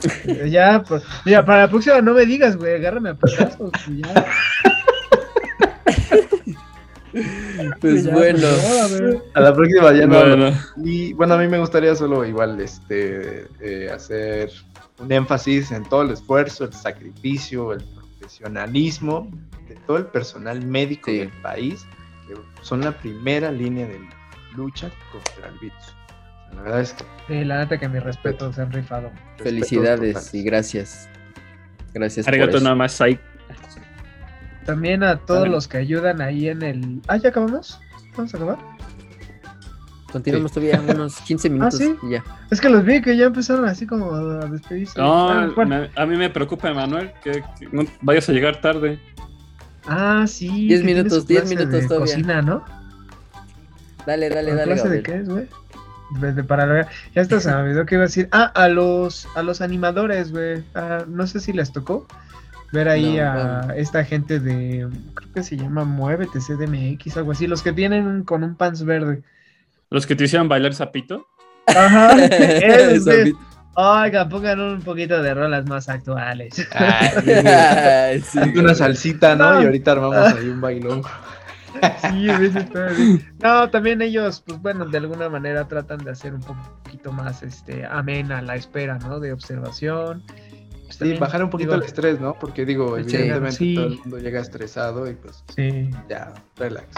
[0.48, 3.70] Ya, pues, mira, para la próxima no me digas, güey, agárrame a putazos.
[3.88, 4.26] y ya.
[7.80, 10.18] Pues Ya, bueno, favor, a la próxima ya no.
[10.20, 10.52] Bueno,
[10.84, 14.50] Y bueno, a mí me gustaría solo igual este eh, hacer
[15.00, 19.30] un énfasis en todo el esfuerzo, el sacrificio, el profesionalismo
[19.68, 21.18] de todo el personal médico Sí.
[21.18, 21.86] del país,
[22.28, 23.98] que son la primera línea de
[24.56, 25.96] lucha contra el virus.
[26.54, 29.10] La verdad es que Sí, la neta que mi respeto se han rifado.
[29.38, 31.08] felicidades y gracias.
[31.94, 33.18] Gracias arigato nada más ahí.
[34.66, 37.00] También a todos los que ayudan ahí en el.
[37.08, 37.80] Ah, ¿ya acabamos?
[38.16, 38.58] ¿Vamos a acabar?
[40.12, 41.94] Continuamos todavía unos 15 minutos ¿sí?
[42.02, 42.24] y ya.
[42.50, 44.98] Es que los vi que ya empezaron así como a despedirse.
[45.00, 45.80] No, ah, bueno.
[45.80, 48.98] me- a mí me preocupa, Emanuel, que, que no vayas a llegar tarde.
[49.86, 50.48] Ah, sí.
[50.68, 52.06] Diez que tiene minutos, su diez clase minutos de todavía.
[52.14, 52.64] Cocina, ¿no?
[54.06, 54.72] Dale, dale, ¿La dale.
[54.74, 55.46] clase de qué es, güey?
[56.20, 58.28] De- de- para la- Ya hasta se me que iba a decir.
[58.32, 60.64] Ah, a los, a los animadores, güey.
[60.74, 62.06] Ah, no sé si les tocó
[62.72, 63.72] ver ahí No, a no.
[63.74, 64.88] esta gente de.
[65.14, 67.46] Creo que se llama Muévete CDMX, algo así.
[67.46, 69.22] Los que vienen un- con un pants verde.
[69.90, 71.26] Los que te hicieron bailar zapito.
[71.66, 72.14] Ajá.
[72.14, 72.28] güey.
[72.28, 73.32] Pete.
[73.74, 76.66] Oiga, pongan un poquito de rolas más actuales.
[76.72, 79.54] Ay, sí, una salsita, ¿no?
[79.54, 79.62] No.
[79.62, 81.02] Y ahorita armamos ahí un bailón.
[82.10, 83.32] Sí, a veces está bien.
[83.42, 87.86] No, también ellos, pues bueno, de alguna manera tratan de hacer un poquito más este
[87.86, 89.20] amena la espera, ¿no?
[89.20, 90.22] De observación.
[90.26, 92.34] Pues, Sí, también, bajar un poquito digo, el estrés, ¿no?
[92.34, 93.74] Porque digo, evidentemente Sí.
[93.76, 95.88] todo el mundo llega estresado y pues Sí.
[96.08, 96.88] ya, relax.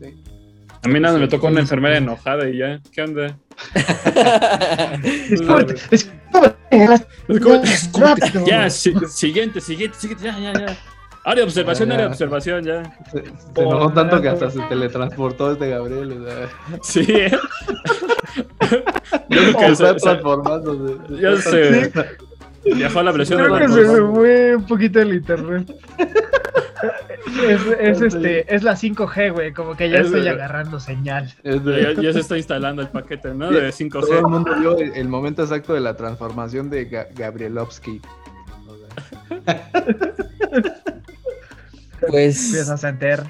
[0.00, 0.24] ¿sí?
[0.84, 2.80] A mí nada, me tocó una enfermera enojada y ya.
[2.92, 3.36] ¿Qué onda?
[8.46, 10.76] Ya, si- siguiente, siguiente, siguiente, ya, ya, ya.
[11.24, 12.82] Área de observación, área de observación, ya.
[13.12, 16.20] Se, se enojó tanto que hasta se teletransportó este Gabriel.
[16.20, 16.48] O sea,
[16.82, 17.30] Sí, ¿eh?
[19.28, 21.20] Yo creo que se, se- transformándose.
[21.20, 21.92] ya se
[22.64, 25.72] viajó a la versión Creo que de se me fue un poquito el internet.
[27.48, 31.32] Es, es, este, es la 5G, güey, como que ya Es- estoy agarrando señal.
[31.44, 33.50] Es de- ya, ya se está instalando el paquete, ¿no?
[33.50, 34.28] De Todo el 5G.
[34.28, 38.00] mundo vio el, el momento exacto de la transformación de Ga- Gabrielovsky.
[42.08, 43.22] Pues Empiezas a enter.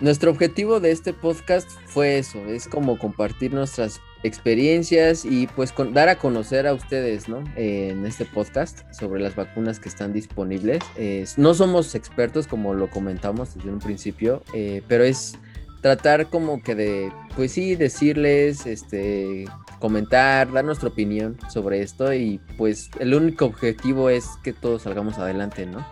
[0.00, 5.92] nuestro objetivo de este podcast fue eso, es como compartir nuestras experiencias y pues con-
[5.94, 7.42] dar a conocer a ustedes, ¿no?
[7.56, 10.80] Eh, en este podcast sobre las vacunas que están disponibles.
[10.96, 15.36] Eh, no somos expertos como lo comentamos desde un principio, eh, pero es
[15.80, 19.46] tratar como que de, pues sí, decirles, este,
[19.80, 25.18] comentar, dar nuestra opinión sobre esto y pues el único objetivo es que todos salgamos
[25.18, 25.84] adelante, ¿no?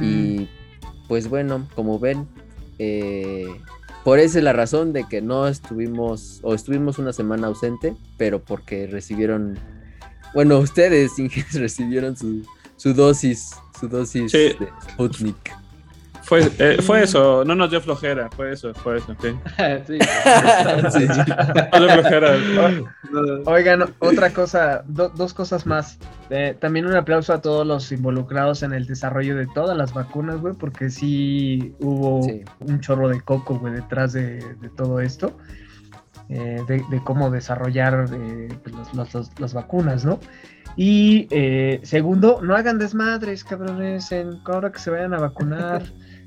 [0.00, 0.48] Y
[1.08, 2.26] pues bueno, como ven,
[2.78, 3.46] eh,
[4.06, 8.40] por esa es la razón de que no estuvimos o estuvimos una semana ausente, pero
[8.40, 9.58] porque recibieron,
[10.32, 12.46] bueno, ustedes Inges, recibieron su,
[12.76, 13.50] su dosis,
[13.80, 14.38] su dosis Sí.
[14.60, 15.52] de Sputnik.
[16.26, 19.28] Fue, eh, fue eso, no nos dio flojera, fue eso, fue eso, sí.
[19.86, 19.98] sí.
[20.90, 21.06] Sí.
[21.72, 22.32] No dio flojera.
[23.46, 25.98] Oigan, otra cosa, do- dos cosas más.
[26.30, 30.40] Eh, también un aplauso a todos los involucrados en el desarrollo de todas las vacunas,
[30.40, 32.42] güey, porque sí hubo Sí.
[32.60, 35.36] un chorro de coco, güey, detrás de, de todo esto,
[36.28, 40.18] eh, de, de cómo desarrollar eh, pues, los- los- los- las vacunas, ¿no?
[40.78, 45.84] Y eh, segundo, no hagan desmadres, cabrones, en, ahora que se vayan a vacunar.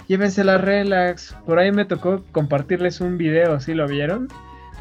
[0.10, 1.36] Llévensela relax.
[1.46, 4.28] Por ahí me tocó compartirles un video, ¿sí lo vieron?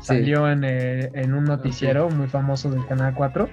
[0.00, 3.46] Salió en, eh, en un noticiero muy famoso del Canal 4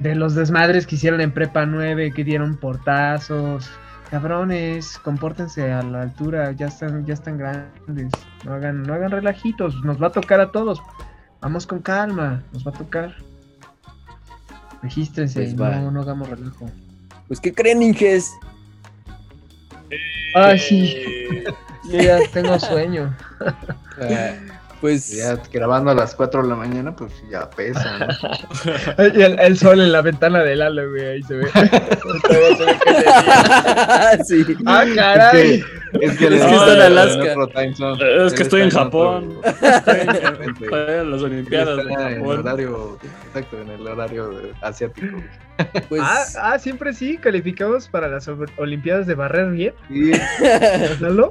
[0.00, 3.70] de los desmadres que hicieron en Prepa 9, que dieron portazos.
[4.10, 8.12] Cabrones, compórtense a la altura, ya están, ya están grandes.
[8.44, 10.82] No hagan, no hagan relajitos, nos va a tocar a todos.
[11.40, 13.14] Vamos con calma, nos va a tocar.
[14.82, 16.66] Regístrense, Pues no, hagamos relajo.
[17.26, 18.30] Pues, ¿qué creen, Inges?
[20.36, 21.44] Ay, sí,
[21.90, 23.14] yo ya tengo sueño.
[24.00, 24.40] Eh,
[24.78, 28.06] Pues, ya grabando a las 4 de la mañana, pues ya pesa, ¿no?
[29.16, 31.48] Y el, el sol en la ventana del ala, güey, ahí se ve.
[34.26, 34.56] Se que sí.
[34.66, 35.54] ah, caray.
[35.54, 35.70] Es que,
[36.00, 37.32] Es que gusta está en Alaska.
[37.32, 38.26] el otro time zone.
[38.26, 39.38] Es que estoy en Japón.
[39.62, 40.00] Estoy
[40.88, 44.30] en, las Olimpiadas en horario, exacto, en el horario
[44.62, 45.16] asiático.
[45.88, 50.12] Pues, Ah, ah, siempre sí, calificamos para las Ol- Olimpiadas de barrer bien, Sí,
[51.00, 51.30] ¿no?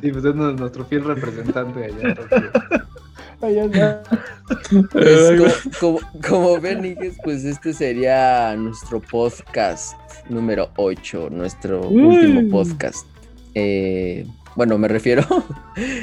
[0.00, 2.14] sí, pues es nu- nuestro fiel representante allá.
[4.92, 5.40] Pues,
[5.80, 9.96] como, como, como ven, Inges, pues este sería nuestro podcast
[10.28, 13.06] número 8, nuestro último podcast.
[13.54, 15.24] Eh, bueno, me refiero.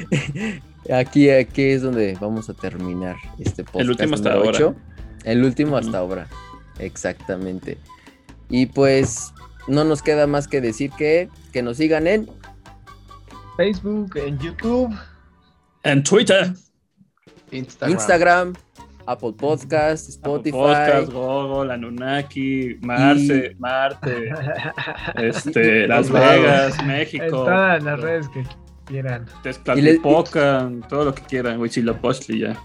[0.94, 3.84] aquí, aquí es donde vamos a terminar este podcast.
[3.84, 4.58] El último hasta número ahora.
[4.58, 4.76] ocho.
[5.24, 6.28] El último hasta ahora.
[6.80, 7.78] Exactamente.
[8.50, 9.34] Y pues
[9.68, 12.30] no nos queda más que decir que, que nos sigan en
[13.56, 14.94] Facebook, en YouTube.
[15.84, 16.54] En Twitter,
[17.52, 17.92] Instagram.
[17.92, 18.54] Instagram,
[19.06, 20.52] Apple Podcast, Apple Spotify.
[20.52, 24.32] Podcast, Google, Anunnaki, Marce, Marte,
[25.16, 26.12] este, Las.
[26.12, 28.44] Vegas, En México, todas las redes que
[28.86, 29.26] quieran.
[29.44, 32.58] Tezcatlipoca, todo lo que quieran, Huitzilopochtli ya.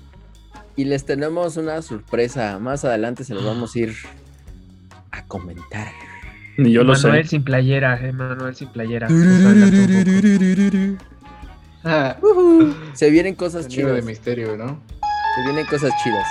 [0.76, 2.58] Y les tenemos una sorpresa.
[2.58, 3.94] Más adelante se los vamos a ir
[5.12, 5.88] a comentar.
[6.56, 7.30] Ni yo lo Manuel sé.
[7.30, 9.08] sin playera, eh, Manuel sin playera.
[11.83, 12.79] Nos adelantó un poco.
[12.85, 14.05] Ah, Se vienen cosas sonido de chidas.
[14.05, 14.81] misterio, ¿no?
[15.35, 16.27] Se vienen cosas chidas.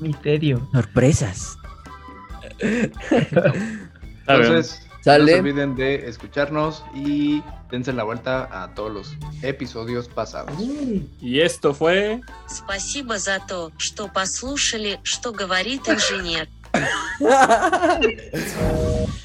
[0.00, 0.68] Misterio.
[0.72, 1.56] Sorpresas.
[4.26, 5.32] A ver, Entonces, no Sale.
[5.32, 10.52] se olviden de escucharnos y dense la vuelta a todos los episodios pasados.
[11.20, 12.20] y esto fue.
[12.48, 16.48] Спасибо за то, что послушали, что говорит инженер.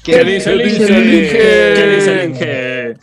[0.02, 0.86] ¿Qué dice el Inge?
[0.86, 2.96] ¿Qué dice el Inge?